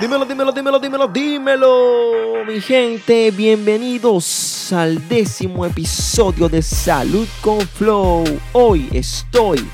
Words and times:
Dímelo, 0.00 0.24
dímelo, 0.26 0.52
dímelo, 0.52 0.78
dímelo, 0.78 1.08
dímelo, 1.08 2.44
mi 2.46 2.60
gente. 2.60 3.32
Bienvenidos 3.32 4.72
al 4.72 5.08
décimo 5.08 5.66
episodio 5.66 6.48
de 6.48 6.62
Salud 6.62 7.26
con 7.40 7.60
Flow. 7.62 8.22
Hoy 8.52 8.88
estoy 8.92 9.66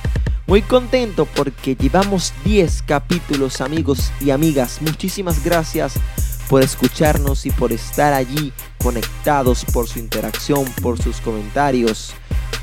muy 0.46 0.63
contento 0.63 1.27
porque 1.27 1.77
llevamos 1.77 2.32
10 2.43 2.85
capítulos, 2.85 3.61
amigos 3.61 4.11
y 4.18 4.31
amigas. 4.31 4.81
Muchísimas 4.81 5.45
gracias 5.45 5.93
por 6.49 6.63
escucharnos 6.63 7.45
y 7.45 7.50
por 7.50 7.71
estar 7.71 8.14
allí 8.14 8.50
conectados, 8.79 9.63
por 9.75 9.89
su 9.89 9.99
interacción, 9.99 10.64
por 10.81 11.03
sus 11.03 11.21
comentarios, 11.21 12.14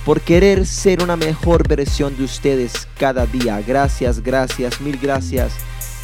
por 0.04 0.22
querer 0.22 0.66
ser 0.66 1.04
una 1.04 1.16
mejor 1.16 1.68
versión 1.68 2.18
de 2.18 2.24
ustedes 2.24 2.88
cada 2.98 3.28
día. 3.28 3.62
Gracias, 3.62 4.20
gracias, 4.24 4.82
mil 4.82 4.98
gracias 4.98 5.54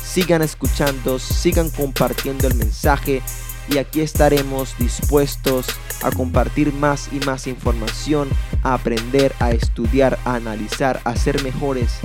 sigan 0.08 0.42
escuchando, 0.42 1.20
sigan 1.20 1.70
compartiendo 1.70 2.48
el 2.48 2.56
mensaje 2.56 3.22
y 3.70 3.78
aquí 3.78 4.00
estaremos 4.02 4.76
dispuestos 4.80 5.68
a 6.02 6.12
compartir 6.12 6.74
más 6.74 7.10
y 7.12 7.20
más 7.26 7.48
información, 7.48 8.30
a 8.64 8.76
aprender, 8.76 9.34
a 9.40 9.52
estudiar, 9.52 10.18
a 10.24 10.36
analizar, 10.36 11.02
a 11.04 11.16
ser 11.16 11.44
mejores. 11.44 12.00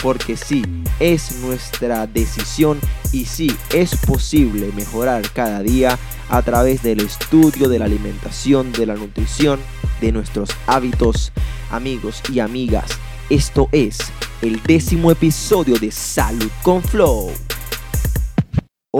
Porque 0.00 0.36
sí, 0.36 0.62
es 1.00 1.40
nuestra 1.40 2.06
decisión 2.06 2.78
y 3.10 3.24
sí, 3.24 3.54
es 3.74 3.96
posible 3.96 4.70
mejorar 4.76 5.28
cada 5.32 5.60
día 5.60 5.98
a 6.28 6.42
través 6.42 6.84
del 6.84 7.00
estudio 7.00 7.68
de 7.68 7.80
la 7.80 7.86
alimentación, 7.86 8.70
de 8.70 8.86
la 8.86 8.94
nutrición, 8.94 9.58
de 10.00 10.12
nuestros 10.12 10.50
hábitos, 10.68 11.32
amigos 11.72 12.22
y 12.32 12.38
amigas. 12.38 12.92
Esto 13.28 13.68
es 13.72 13.98
el 14.40 14.62
décimo 14.62 15.10
episodio 15.10 15.76
de 15.78 15.90
Salud 15.90 16.50
con 16.62 16.80
Flow. 16.80 17.47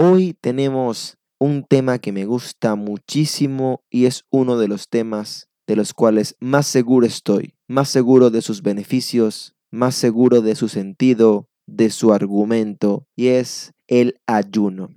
Hoy 0.01 0.33
tenemos 0.39 1.17
un 1.39 1.65
tema 1.65 1.99
que 1.99 2.13
me 2.13 2.23
gusta 2.23 2.75
muchísimo 2.75 3.83
y 3.89 4.05
es 4.05 4.23
uno 4.29 4.57
de 4.57 4.69
los 4.69 4.87
temas 4.87 5.49
de 5.67 5.75
los 5.75 5.93
cuales 5.93 6.37
más 6.39 6.67
seguro 6.67 7.05
estoy, 7.05 7.55
más 7.67 7.89
seguro 7.89 8.29
de 8.29 8.41
sus 8.41 8.61
beneficios, 8.61 9.55
más 9.71 9.95
seguro 9.95 10.41
de 10.41 10.55
su 10.55 10.69
sentido, 10.69 11.49
de 11.67 11.89
su 11.89 12.13
argumento, 12.13 13.07
y 13.17 13.27
es 13.27 13.73
el 13.89 14.21
ayuno. 14.25 14.87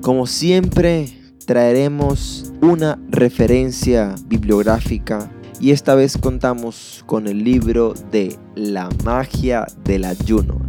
Como 0.00 0.28
siempre, 0.28 1.08
traeremos 1.44 2.52
una 2.62 3.02
referencia 3.08 4.14
bibliográfica 4.26 5.28
y 5.58 5.72
esta 5.72 5.96
vez 5.96 6.16
contamos 6.16 7.02
con 7.06 7.26
el 7.26 7.42
libro 7.42 7.94
de 8.12 8.38
La 8.54 8.90
magia 9.02 9.66
del 9.82 10.04
ayuno 10.04 10.60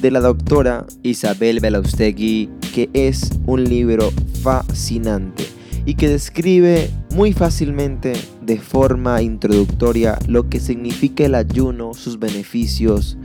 de 0.00 0.10
la 0.10 0.20
doctora 0.20 0.86
Isabel 1.02 1.60
Belaustegui, 1.60 2.48
que 2.74 2.88
es 2.94 3.30
un 3.46 3.64
libro 3.64 4.10
fascinante 4.42 5.44
y 5.84 5.94
que 5.94 6.08
describe 6.08 6.90
muy 7.14 7.32
fácilmente 7.32 8.12
de 8.42 8.58
forma 8.58 9.22
introductoria 9.22 10.18
lo 10.28 10.48
que 10.48 10.60
significa 10.60 11.24
el 11.24 11.34
ayuno, 11.34 11.94
sus 11.94 12.18
beneficios, 12.18 13.16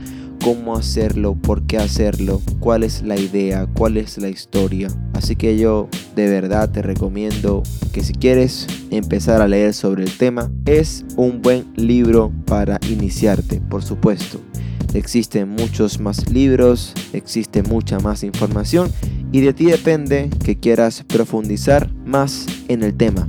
cómo 0.43 0.75
hacerlo, 0.75 1.35
por 1.35 1.63
qué 1.63 1.77
hacerlo, 1.77 2.41
cuál 2.59 2.83
es 2.83 3.01
la 3.01 3.17
idea, 3.17 3.67
cuál 3.73 3.97
es 3.97 4.17
la 4.17 4.29
historia. 4.29 4.89
Así 5.13 5.35
que 5.35 5.57
yo 5.57 5.89
de 6.15 6.29
verdad 6.29 6.69
te 6.71 6.81
recomiendo 6.81 7.63
que 7.93 8.03
si 8.03 8.13
quieres 8.13 8.67
empezar 8.91 9.41
a 9.41 9.47
leer 9.47 9.73
sobre 9.73 10.03
el 10.03 10.17
tema, 10.17 10.51
es 10.65 11.05
un 11.15 11.41
buen 11.41 11.65
libro 11.75 12.31
para 12.45 12.79
iniciarte, 12.89 13.61
por 13.61 13.83
supuesto. 13.83 14.39
Existen 14.95 15.49
muchos 15.49 15.99
más 15.99 16.31
libros, 16.31 16.93
existe 17.11 17.61
mucha 17.63 17.99
más 17.99 18.23
información 18.23 18.89
y 19.33 19.41
de 19.41 19.53
ti 19.53 19.65
depende 19.65 20.29
que 20.45 20.57
quieras 20.57 21.03
profundizar 21.03 21.93
más 22.05 22.45
en 22.69 22.81
el 22.81 22.95
tema. 22.95 23.27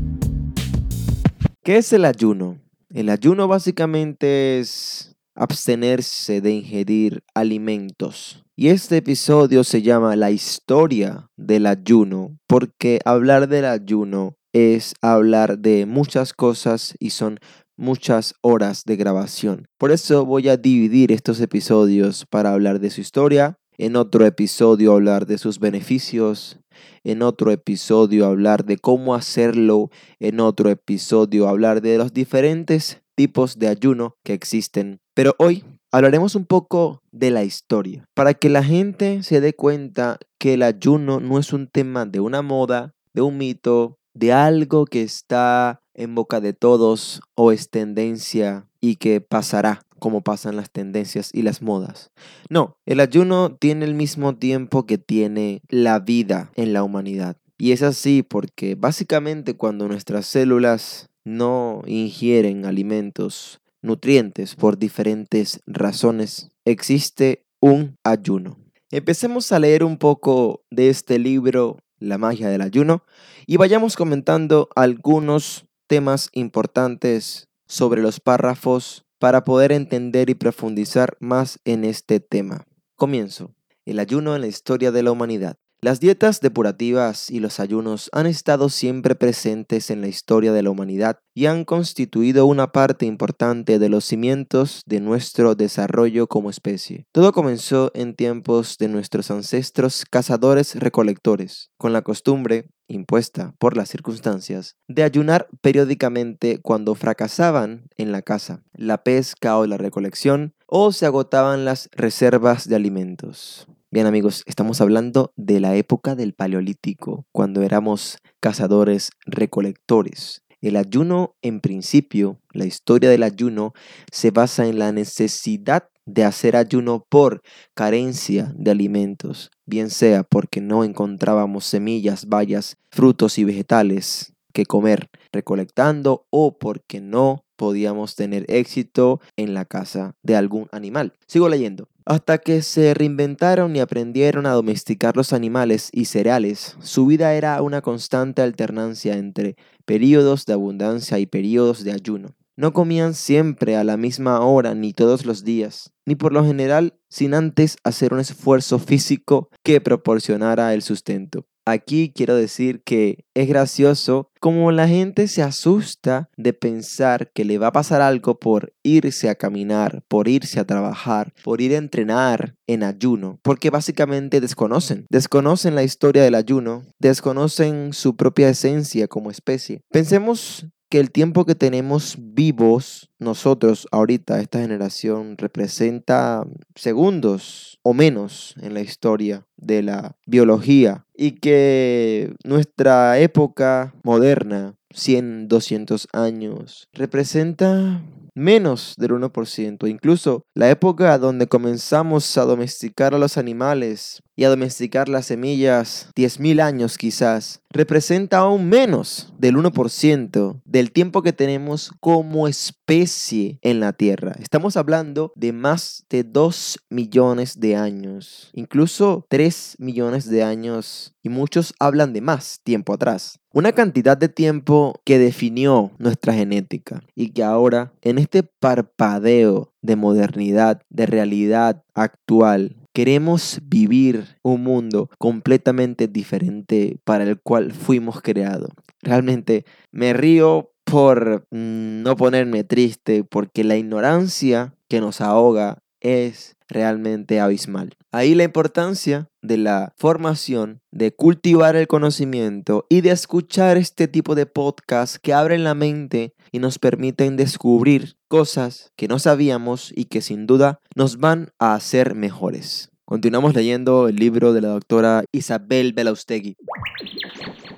¿Qué 1.65 1.79
es 1.79 1.93
el 1.93 2.05
ayuno? 2.05 2.61
El 2.89 3.09
ayuno 3.09 3.49
básicamente 3.49 4.61
es 4.61 5.17
abstenerse 5.35 6.41
de 6.41 6.53
ingerir 6.53 7.25
alimentos. 7.35 8.45
Y 8.55 8.69
este 8.69 8.99
episodio 8.99 9.65
se 9.65 9.83
llama 9.83 10.15
La 10.15 10.31
historia 10.31 11.29
del 11.37 11.67
ayuno, 11.67 12.39
porque 12.47 13.01
hablar 13.05 13.49
del 13.49 13.65
ayuno 13.65 14.37
es 14.53 14.95
hablar 15.03 15.59
de 15.59 15.85
muchas 15.85 16.33
cosas 16.33 16.95
y 17.01 17.11
son 17.11 17.41
muchas 17.77 18.35
horas 18.41 18.83
de 18.85 18.97
grabación. 18.97 19.69
Por 19.79 19.93
eso 19.93 20.25
voy 20.25 20.49
a 20.49 20.57
dividir 20.57 21.13
estos 21.13 21.41
episodios 21.41 22.27
para 22.27 22.53
hablar 22.53 22.81
de 22.81 22.91
su 22.91 23.01
historia, 23.01 23.59
en 23.79 23.97
otro 23.97 24.25
episodio 24.25 24.93
hablar 24.93 25.27
de 25.27 25.39
sus 25.39 25.59
beneficios, 25.59 26.59
en 27.05 27.23
otro 27.23 27.51
episodio 27.51 28.27
hablar 28.27 28.65
de 28.65 28.79
cómo 28.79 29.15
hacerlo, 29.15 29.91
en 30.19 30.41
otro 30.41 30.71
episodio 30.71 31.49
hablar 31.49 31.83
de 31.83 31.99
los 31.99 32.13
diferentes 32.13 33.03
tipos 33.15 33.59
de 33.59 33.69
ayuno 33.69 34.17
que 34.25 34.33
existen. 34.33 35.01
Pero 35.15 35.35
hoy 35.39 35.65
hablaremos 35.93 36.35
un 36.35 36.47
poco 36.47 37.03
de 37.13 37.31
la 37.31 37.45
historia, 37.45 38.05
para 38.15 38.35
que 38.35 38.49
la 38.49 38.63
gente 38.63 39.23
se 39.23 39.41
dé 39.41 39.55
cuenta 39.55 40.19
que 40.39 40.55
el 40.55 40.63
ayuno 40.63 41.21
no 41.21 41.39
es 41.39 41.53
un 41.53 41.69
tema 41.69 42.07
de 42.07 42.21
una 42.21 42.43
moda, 42.43 42.93
de 43.15 43.23
un 43.23 43.39
mito, 43.39 43.99
de 44.15 44.33
algo 44.33 44.87
que 44.87 45.03
está 45.03 45.81
en 45.97 46.15
boca 46.15 46.41
de 46.41 46.53
todos 46.53 47.21
o 47.35 47.51
es 47.51 47.71
tendencia 47.71 48.67
y 48.81 48.97
que 48.97 49.21
pasará 49.21 49.83
como 49.99 50.21
pasan 50.21 50.57
las 50.57 50.71
tendencias 50.71 51.31
y 51.33 51.43
las 51.43 51.63
modas. 51.63 52.11
No, 52.49 52.77
el 52.87 53.01
ayuno 53.01 53.57
tiene 53.57 53.87
el 53.87 53.95
mismo 53.95 54.37
tiempo 54.37 54.87
que 54.87 54.99
tiene 54.99 55.63
la 55.69 55.99
vida 55.99 56.53
en 56.55 56.73
la 56.73 56.85
humanidad. 56.85 57.37
Y 57.59 57.73
es 57.73 57.83
así 57.83 58.23
porque 58.23 58.75
básicamente 58.75 59.55
cuando 59.55 59.89
nuestras 59.89 60.27
células 60.27 61.09
no 61.25 61.83
ingieren 61.87 62.67
alimentos, 62.67 63.61
nutrientes 63.83 64.55
por 64.55 64.79
diferentes 64.79 65.61
razones, 65.67 66.51
existe 66.65 67.47
un 67.61 67.97
ayuno. 68.05 68.59
Empecemos 68.91 69.51
a 69.51 69.59
leer 69.59 69.83
un 69.83 69.97
poco 69.97 70.63
de 70.71 70.91
este 70.91 71.19
libro 71.19 71.79
la 71.99 72.19
magia 72.19 72.49
del 72.49 72.63
ayuno, 72.63 73.05
y 73.47 73.57
vayamos 73.57 73.97
comentando 73.97 74.69
algunos 74.75 75.66
temas 75.87 76.29
importantes 76.33 77.49
sobre 77.67 78.03
los 78.03 78.21
párrafos 78.21 79.05
para 79.19 79.45
poder 79.45 79.73
entender 79.73 80.31
y 80.31 80.35
profundizar 80.35 81.17
más 81.21 81.59
en 81.65 81.85
este 81.85 82.21
tema. 82.21 82.67
Comienzo. 82.97 83.55
El 83.85 83.99
ayuno 83.99 84.35
en 84.35 84.43
la 84.43 84.49
historia 84.49 84.91
de 84.91 85.03
la 85.03 85.13
humanidad. 85.13 85.59
Las 85.83 86.01
dietas 86.01 86.41
depurativas 86.41 87.31
y 87.31 87.39
los 87.39 87.61
ayunos 87.61 88.09
han 88.13 88.27
estado 88.27 88.71
siempre 88.71 89.15
presentes 89.15 89.91
en 89.91 90.01
la 90.01 90.09
historia 90.09 90.53
de 90.53 90.63
la 90.63 90.71
humanidad 90.71 91.19
y 91.35 91.47
han 91.47 91.67
constituido 91.67 92.47
una 92.47 92.73
parte 92.73 93.05
importante 93.05 93.79
de 93.79 93.89
los 93.91 94.07
cimientos 94.07 94.81
de 94.87 95.01
nuestro 95.01 95.55
desarrollo 95.55 96.29
como 96.29 96.49
especie. 96.49 97.05
Todo 97.13 97.33
comenzó 97.33 97.91
en 97.95 98.15
tiempos 98.15 98.79
de 98.79 98.89
nuestros 98.89 99.31
ancestros 99.31 100.07
cazadores-recolectores, 100.11 101.71
con 101.77 101.93
la 101.93 102.01
costumbre, 102.01 102.71
impuesta 102.89 103.55
por 103.59 103.77
las 103.77 103.91
circunstancias, 103.91 104.77
de 104.89 105.03
ayunar 105.03 105.47
periódicamente 105.61 106.59
cuando 106.63 106.95
fracasaban 106.95 107.89
en 107.99 108.13
la 108.13 108.23
caza, 108.23 108.63
la 108.73 109.03
pesca 109.05 109.59
o 109.59 109.67
la 109.67 109.77
recolección, 109.77 110.55
o 110.67 110.91
se 110.93 111.05
agotaban 111.05 111.67
las 111.67 111.91
reservas 111.93 112.67
de 112.67 112.77
alimentos. 112.77 113.69
Bien 113.93 114.07
amigos, 114.07 114.43
estamos 114.47 114.81
hablando 114.81 115.33
de 115.37 115.61
la 115.61 115.77
época 115.77 116.17
del 116.17 116.35
Paleolítico, 116.35 117.25
cuando 117.31 117.63
éramos 117.63 118.19
cazadores 118.41 119.11
recolectores. 119.27 120.43
El 120.61 120.75
ayuno, 120.75 121.37
en 121.41 121.61
principio, 121.61 122.41
la 122.53 122.67
historia 122.67 123.09
del 123.11 123.23
ayuno 123.23 123.75
se 124.11 124.33
basa 124.33 124.67
en 124.67 124.81
la 124.81 124.91
necesidad 124.91 125.89
de 126.05 126.25
hacer 126.25 126.57
ayuno 126.57 127.07
por 127.09 127.43
carencia 127.75 128.53
de 128.57 128.73
alimentos, 128.73 129.53
bien 129.67 129.91
sea 129.91 130.25
porque 130.25 130.61
no 130.61 130.83
encontrábamos 130.83 131.65
semillas, 131.65 132.27
bayas, 132.27 132.79
frutos 132.91 133.39
y 133.39 133.45
vegetales 133.45 134.33
que 134.53 134.67
comer 134.67 135.11
recolectando 135.33 136.27
o 136.31 136.59
porque 136.59 137.01
no 137.01 137.45
podíamos 137.57 138.15
tener 138.15 138.45
éxito 138.49 139.21
en 139.37 139.55
la 139.55 139.65
caza 139.65 140.15
de 140.23 140.37
algún 140.37 140.69
animal. 140.73 141.15
Sigo 141.27 141.49
leyendo. 141.49 141.89
Hasta 142.05 142.39
que 142.39 142.63
se 142.63 142.95
reinventaron 142.95 143.75
y 143.75 143.81
aprendieron 143.81 144.47
a 144.47 144.53
domesticar 144.53 145.17
los 145.17 145.33
animales 145.33 145.91
y 145.93 146.05
cereales, 146.05 146.77
su 146.81 147.07
vida 147.07 147.35
era 147.35 147.61
una 147.63 147.83
constante 147.83 148.43
alternancia 148.43 149.17
entre 149.17 149.57
periodos 149.85 150.47
de 150.47 150.53
abundancia 150.53 151.19
y 151.19 151.27
periodos 151.27 151.83
de 151.83 151.93
ayuno. 151.93 152.37
No 152.55 152.73
comían 152.73 153.13
siempre 153.13 153.77
a 153.77 153.85
la 153.85 153.97
misma 153.97 154.41
hora 154.41 154.75
ni 154.75 154.93
todos 154.93 155.27
los 155.27 155.45
días, 155.45 155.93
ni 156.07 156.15
por 156.15 156.33
lo 156.33 156.45
general 156.45 156.95
sin 157.11 157.35
antes 157.35 157.77
hacer 157.85 158.15
un 158.15 158.21
esfuerzo 158.21 158.79
físico 158.79 159.51
que 159.63 159.81
proporcionara 159.81 160.73
el 160.73 160.83
sustento. 160.83 161.45
Aquí 161.69 162.13
quiero 162.15 162.37
decir 162.37 162.85
que 162.85 163.25
es 163.35 163.49
gracioso 163.49 164.31
como 164.39 164.71
la 164.71 164.87
gente 164.87 165.27
se 165.27 165.43
asusta 165.43 166.31
de 166.37 166.53
pensar 166.53 167.33
que 167.33 167.45
le 167.45 167.59
va 167.59 167.67
a 167.67 167.73
pasar 167.73 168.01
algo 168.01 168.39
por 168.39 168.73
irse 168.85 169.29
a 169.29 169.35
caminar, 169.35 170.05
por 170.07 170.29
irse 170.29 170.61
a 170.61 170.65
trabajar, 170.65 171.35
por 171.43 171.61
ir 171.61 171.75
a 171.75 171.79
entrenar 171.79 172.55
en 172.69 172.85
ayuno, 172.85 173.41
porque 173.43 173.71
básicamente 173.71 174.41
desconocen, 174.41 175.07
desconocen 175.11 175.75
la 175.75 175.83
historia 175.83 176.23
del 176.23 176.37
ayuno, 176.37 176.85
desconocen 177.01 177.93
su 177.93 178.15
propia 178.15 178.49
esencia 178.49 179.09
como 179.09 179.33
especie. 179.33 179.81
Pensemos 179.91 180.69
que 180.97 181.01
el 181.01 181.11
tiempo 181.11 181.45
que 181.45 181.55
tenemos 181.55 182.17
vivos 182.19 183.11
nosotros 183.19 183.87
ahorita, 183.93 184.41
esta 184.41 184.61
generación, 184.61 185.37
representa 185.37 186.43
segundos 186.75 187.79
o 187.83 187.93
menos 187.93 188.55
en 188.63 188.73
la 188.73 188.81
historia 188.81 189.47
de 189.59 189.83
la 189.83 190.17
biología 190.25 191.05
y 191.15 191.33
que 191.33 192.33
nuestra 192.45 193.19
época 193.19 193.95
moderna, 194.05 194.75
100, 194.89 195.49
200 195.49 196.09
años, 196.15 196.89
representa 196.95 198.03
menos 198.35 198.95
del 198.97 199.11
1%. 199.11 199.91
Incluso 199.91 200.47
la 200.55 200.71
época 200.71 201.19
donde 201.19 201.47
comenzamos 201.47 202.39
a 202.39 202.47
domesticar 202.47 203.15
a 203.15 203.19
los 203.19 203.37
animales 203.37 204.23
y 204.37 204.45
a 204.45 204.51
domesticar 204.51 205.09
las 205.09 205.27
semillas, 205.27 206.11
10.000 206.15 206.61
años 206.61 206.99
quizás, 206.99 207.63
representa 207.71 208.39
aún 208.39 208.69
menos 208.69 209.33
del 209.39 209.57
1% 209.57 210.61
del 210.65 210.93
tiempo 210.93 211.23
que 211.23 211.33
tenemos 211.33 211.93
como 212.01 212.47
especie 212.47 213.59
en 213.63 213.81
la 213.81 213.93
Tierra. 213.95 214.37
Estamos 214.41 214.77
hablando 214.77 215.33
de 215.35 215.53
más 215.53 216.05
de 216.11 216.23
2 216.23 216.79
millones 216.91 217.61
de 217.61 217.77
años, 217.77 218.51
incluso 218.53 219.27
3 219.29 219.77
millones 219.79 220.29
de 220.29 220.43
años 220.43 221.15
y 221.23 221.29
muchos 221.29 221.75
hablan 221.81 222.13
de 222.13 222.21
más 222.21 222.61
tiempo 222.63 222.93
atrás. 222.93 223.41
Una 223.53 223.73
cantidad 223.73 224.19
de 224.19 224.29
tiempo 224.29 225.01
que 225.05 225.19
definió 225.19 225.91
nuestra 225.99 226.35
genética 226.35 227.03
y 227.15 227.31
que 227.31 227.43
ahora 227.43 227.93
en 228.03 228.19
este 228.19 228.43
parpadeo 228.43 229.73
de 229.81 229.97
modernidad, 229.97 230.83
de 230.91 231.07
realidad 231.07 231.83
actual, 231.95 232.77
queremos 232.97 233.61
vivir 233.63 234.39
un 234.43 234.63
mundo 234.63 235.11
completamente 235.19 236.09
diferente 236.09 236.99
para 237.05 237.25
el 237.25 237.39
cual 237.39 237.73
fuimos 237.73 238.23
creados. 238.23 238.71
Realmente 239.03 239.67
me 239.93 240.15
río 240.15 240.73
por 240.85 241.47
mm, 241.51 242.01
no 242.03 242.17
ponerme 242.17 242.65
triste 242.65 243.23
porque 243.23 243.65
la 243.65 243.77
ignorancia 243.77 244.73
que 244.89 245.03
nos 245.03 245.21
ahoga 245.21 245.77
es 246.01 246.57
realmente 246.71 247.39
abismal. 247.39 247.93
Ahí 248.17 248.35
la 248.35 248.45
importancia 248.45 249.29
de 249.43 249.59
la 249.59 249.93
formación, 249.99 250.81
de 250.91 251.15
cultivar 251.15 251.77
el 251.77 251.87
conocimiento 251.87 252.87
y 252.89 253.03
de 253.03 253.11
escuchar 253.11 253.77
este 253.77 254.09
tipo 254.09 254.35
de 254.35 254.47
podcasts 254.47 255.19
que 255.19 255.35
abren 255.35 255.65
la 255.65 255.75
mente 255.75 256.33
y 256.51 256.59
nos 256.59 256.79
permiten 256.79 257.37
descubrir 257.37 258.17
cosas 258.29 258.91
que 258.97 259.07
no 259.07 259.19
sabíamos 259.19 259.93
y 259.95 260.07
que 260.07 260.23
sin 260.23 260.47
duda 260.47 260.81
nos 260.95 261.19
van 261.19 261.51
a 261.59 261.75
hacer 261.75 262.15
mejores. 262.15 262.89
Continuamos 263.05 263.55
leyendo 263.55 264.09
el 264.09 264.17
libro 264.17 264.55
de 264.55 264.63
la 264.63 264.69
doctora 264.69 265.25
Isabel 265.31 265.93
Belaustegui. 265.93 266.57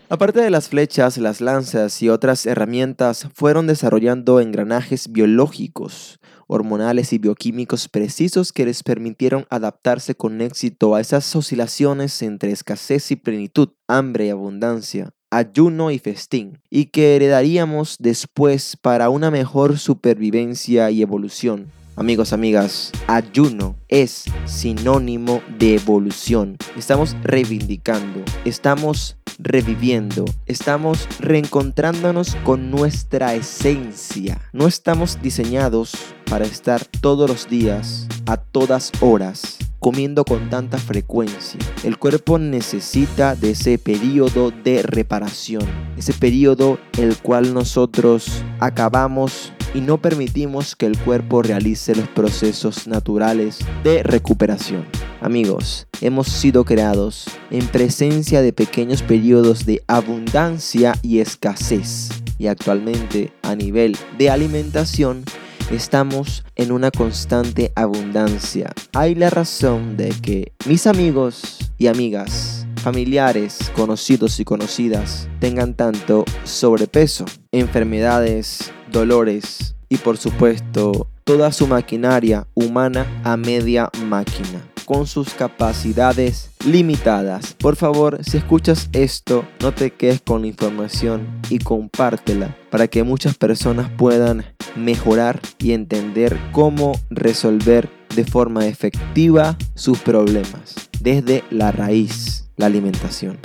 Aparte 0.09 0.41
de 0.41 0.51
las 0.51 0.69
flechas, 0.69 1.19
las 1.19 1.41
lanzas 1.41 2.01
y 2.01 2.11
otras 2.11 2.47
herramientas, 2.47 3.29
fueron 3.35 3.67
desarrollando 3.67 4.39
engranajes 4.39 5.11
biológicos 5.11 6.21
hormonales 6.49 7.13
y 7.13 7.19
bioquímicos 7.19 7.89
precisos 7.89 8.53
que 8.53 8.65
les 8.65 8.83
permitieron 8.83 9.47
adaptarse 9.51 10.17
con 10.17 10.41
éxito 10.41 10.97
a 10.97 11.01
esas 11.01 11.37
oscilaciones 11.37 12.21
entre 12.23 12.51
escasez 12.51 13.13
y 13.13 13.17
plenitud, 13.17 13.69
hambre 13.87 14.27
y 14.27 14.31
abundancia, 14.31 15.11
ayuno 15.31 15.93
y 15.93 16.01
festín, 16.01 16.59
y 16.71 16.87
que 16.87 17.15
heredaríamos 17.15 17.97
después 18.01 18.77
para 18.77 19.11
una 19.11 19.31
mejor 19.31 19.79
supervivencia 19.79 20.91
y 20.91 21.03
evolución. 21.03 21.78
Amigos, 21.99 22.33
amigas, 22.33 22.93
ayuno 23.09 23.75
es 23.89 24.27
sinónimo 24.45 25.43
de 25.59 25.75
evolución. 25.75 26.57
Estamos 26.77 27.17
reivindicando, 27.25 28.23
estamos 28.45 29.17
reviviendo, 29.41 30.25
estamos 30.47 31.09
reencontrándonos 31.19 32.37
con 32.45 32.71
nuestra 32.71 33.35
esencia. 33.35 34.41
No 34.53 34.69
estamos 34.69 35.21
diseñados 35.21 35.91
para 36.31 36.45
estar 36.45 36.85
todos 36.85 37.29
los 37.29 37.49
días, 37.49 38.07
a 38.27 38.37
todas 38.37 38.93
horas, 39.01 39.59
comiendo 39.81 40.25
con 40.25 40.51
tanta 40.51 40.79
frecuencia. 40.79 41.59
El 41.83 41.99
cuerpo 41.99 42.39
necesita 42.39 43.35
de 43.35 43.51
ese 43.51 43.77
periodo 43.77 44.53
de 44.53 44.83
reparación, 44.83 45.67
ese 45.97 46.13
periodo 46.13 46.79
el 46.97 47.17
cual 47.17 47.55
nosotros 47.55 48.45
acabamos 48.61 49.53
y 49.75 49.81
no 49.81 49.99
permitimos 50.01 50.77
que 50.77 50.87
el 50.87 50.99
cuerpo 50.99 51.43
realice 51.43 51.95
los 51.95 52.09
procesos 52.09 52.87
naturales 52.87 53.59
de 53.85 54.03
recuperación. 54.03 54.85
Amigos, 55.21 55.87
hemos 56.01 56.29
sido 56.29 56.65
creados 56.65 57.27
en 57.51 57.67
presencia 57.67 58.43
de 58.43 58.53
pequeños 58.53 59.03
periodos 59.03 59.67
de 59.67 59.83
abundancia 59.87 60.95
y 61.03 61.19
escasez. 61.19 62.09
Y 62.39 62.47
actualmente 62.47 63.33
a 63.43 63.57
nivel 63.57 63.97
de 64.17 64.31
alimentación 64.31 65.25
estamos 65.73 66.45
en 66.55 66.73
una 66.73 66.91
constante 66.91 67.73
abundancia. 67.75 68.73
Hay 68.95 69.15
la 69.15 69.31
razón 69.31 69.97
de 69.97 70.11
que 70.11 70.53
mis 70.67 70.87
amigos 70.87 71.59
y 71.79 71.89
amigas 71.89 72.67
familiares, 72.79 73.71
conocidos 73.75 74.39
y 74.41 74.45
conocidas 74.45 75.29
tengan 75.41 75.75
tanto 75.75 76.25
sobrepeso, 76.45 77.25
enfermedades, 77.53 78.73
dolores 78.91 79.75
y 79.89 79.97
por 79.97 80.17
supuesto 80.17 81.09
toda 81.25 81.53
su 81.53 81.67
maquinaria 81.67 82.47
humana 82.55 83.07
a 83.25 83.37
media 83.37 83.91
máquina 84.07 84.63
con 84.89 85.07
sus 85.07 85.35
capacidades 85.35 86.51
limitadas. 86.65 87.53
Por 87.53 87.77
favor, 87.77 88.25
si 88.25 88.39
escuchas 88.39 88.89
esto, 88.95 89.45
no 89.61 89.75
te 89.75 89.91
quedes 89.91 90.23
con 90.23 90.41
la 90.41 90.47
información 90.47 91.29
y 91.51 91.59
compártela 91.59 92.57
para 92.71 92.89
que 92.89 93.03
muchas 93.03 93.37
personas 93.37 93.91
puedan 93.99 94.47
mejorar 94.77 95.41
y 95.59 95.73
entender 95.73 96.39
cómo 96.53 96.99
resolver 97.11 97.91
de 98.17 98.25
forma 98.25 98.67
efectiva 98.67 99.59
sus 99.75 99.99
problemas 99.99 100.75
desde 101.01 101.45
la 101.51 101.71
raíz, 101.71 102.49
la 102.57 102.65
alimentación. 102.65 103.39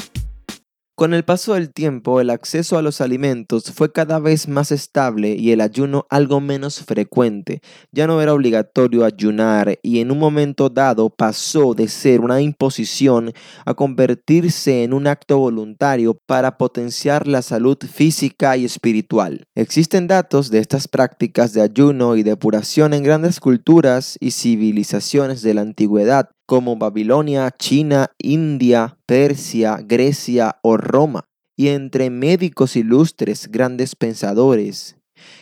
Con 0.96 1.16
el 1.16 1.24
paso 1.24 1.56
del 1.56 1.74
tiempo, 1.74 2.22
el 2.22 2.30
acceso 2.30 2.78
a 2.78 2.84
los 2.84 3.02
alimentos 3.02 3.72
fue 3.72 3.92
cada 3.92 4.20
vez 4.20 4.48
más 4.48 4.72
estable 4.72 5.34
y 5.34 5.50
el 5.50 5.60
ayuno 5.60 6.06
algo 6.12 6.40
menos 6.40 6.82
frecuente. 6.82 7.62
Ya 7.92 8.06
no 8.06 8.22
era 8.22 8.32
obligatorio 8.32 9.04
ayunar 9.04 9.80
y 9.82 10.02
en 10.02 10.12
un 10.12 10.20
momento 10.20 10.70
dado 10.70 11.10
pasó 11.10 11.74
de 11.74 11.88
ser 11.88 12.22
una 12.22 12.42
imposición 12.42 13.34
a 13.66 13.74
convertirse 13.74 14.84
en 14.84 14.94
un 14.94 15.08
acto 15.08 15.40
voluntario 15.40 16.16
para 16.28 16.60
potenciar 16.60 17.28
la 17.28 17.42
salud 17.42 17.80
física 17.92 18.56
y 18.56 18.66
espiritual. 18.66 19.48
Existen 19.56 20.06
datos 20.06 20.52
de 20.52 20.60
estas 20.60 20.88
prácticas 20.88 21.54
de 21.54 21.64
ayuno 21.64 22.18
y 22.18 22.22
depuración 22.22 22.94
en 22.94 23.02
grandes 23.02 23.40
culturas 23.40 24.16
y 24.20 24.30
civilizaciones 24.30 25.42
de 25.42 25.56
la 25.56 25.62
antigüedad 25.62 26.30
como 26.54 26.76
Babilonia, 26.76 27.50
China, 27.58 28.12
India, 28.20 29.00
Persia, 29.08 29.80
Grecia 29.84 30.60
o 30.62 30.78
Roma, 30.78 31.26
y 31.58 31.70
entre 31.70 32.12
médicos 32.12 32.76
ilustres, 32.76 33.50
grandes 33.50 33.96
pensadores 33.96 34.98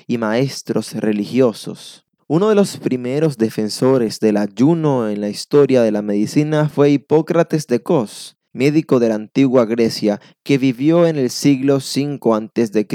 y 0.08 0.18
maestros 0.18 0.94
religiosos. 0.94 2.06
Uno 2.30 2.48
de 2.48 2.56
los 2.56 2.78
primeros 2.78 3.38
defensores 3.38 4.22
del 4.22 4.38
ayuno 4.38 5.10
en 5.10 5.20
la 5.20 5.28
historia 5.28 5.82
de 5.82 5.92
la 5.92 6.02
medicina 6.02 6.70
fue 6.70 6.92
Hipócrates 6.92 7.68
de 7.68 7.84
Cos, 7.84 8.38
médico 8.54 9.00
de 9.00 9.10
la 9.10 9.16
antigua 9.16 9.66
Grecia 9.66 10.20
que 10.44 10.58
vivió 10.58 11.08
en 11.08 11.18
el 11.18 11.30
siglo 11.30 11.78
V 11.78 12.20
a.C. 12.32 12.88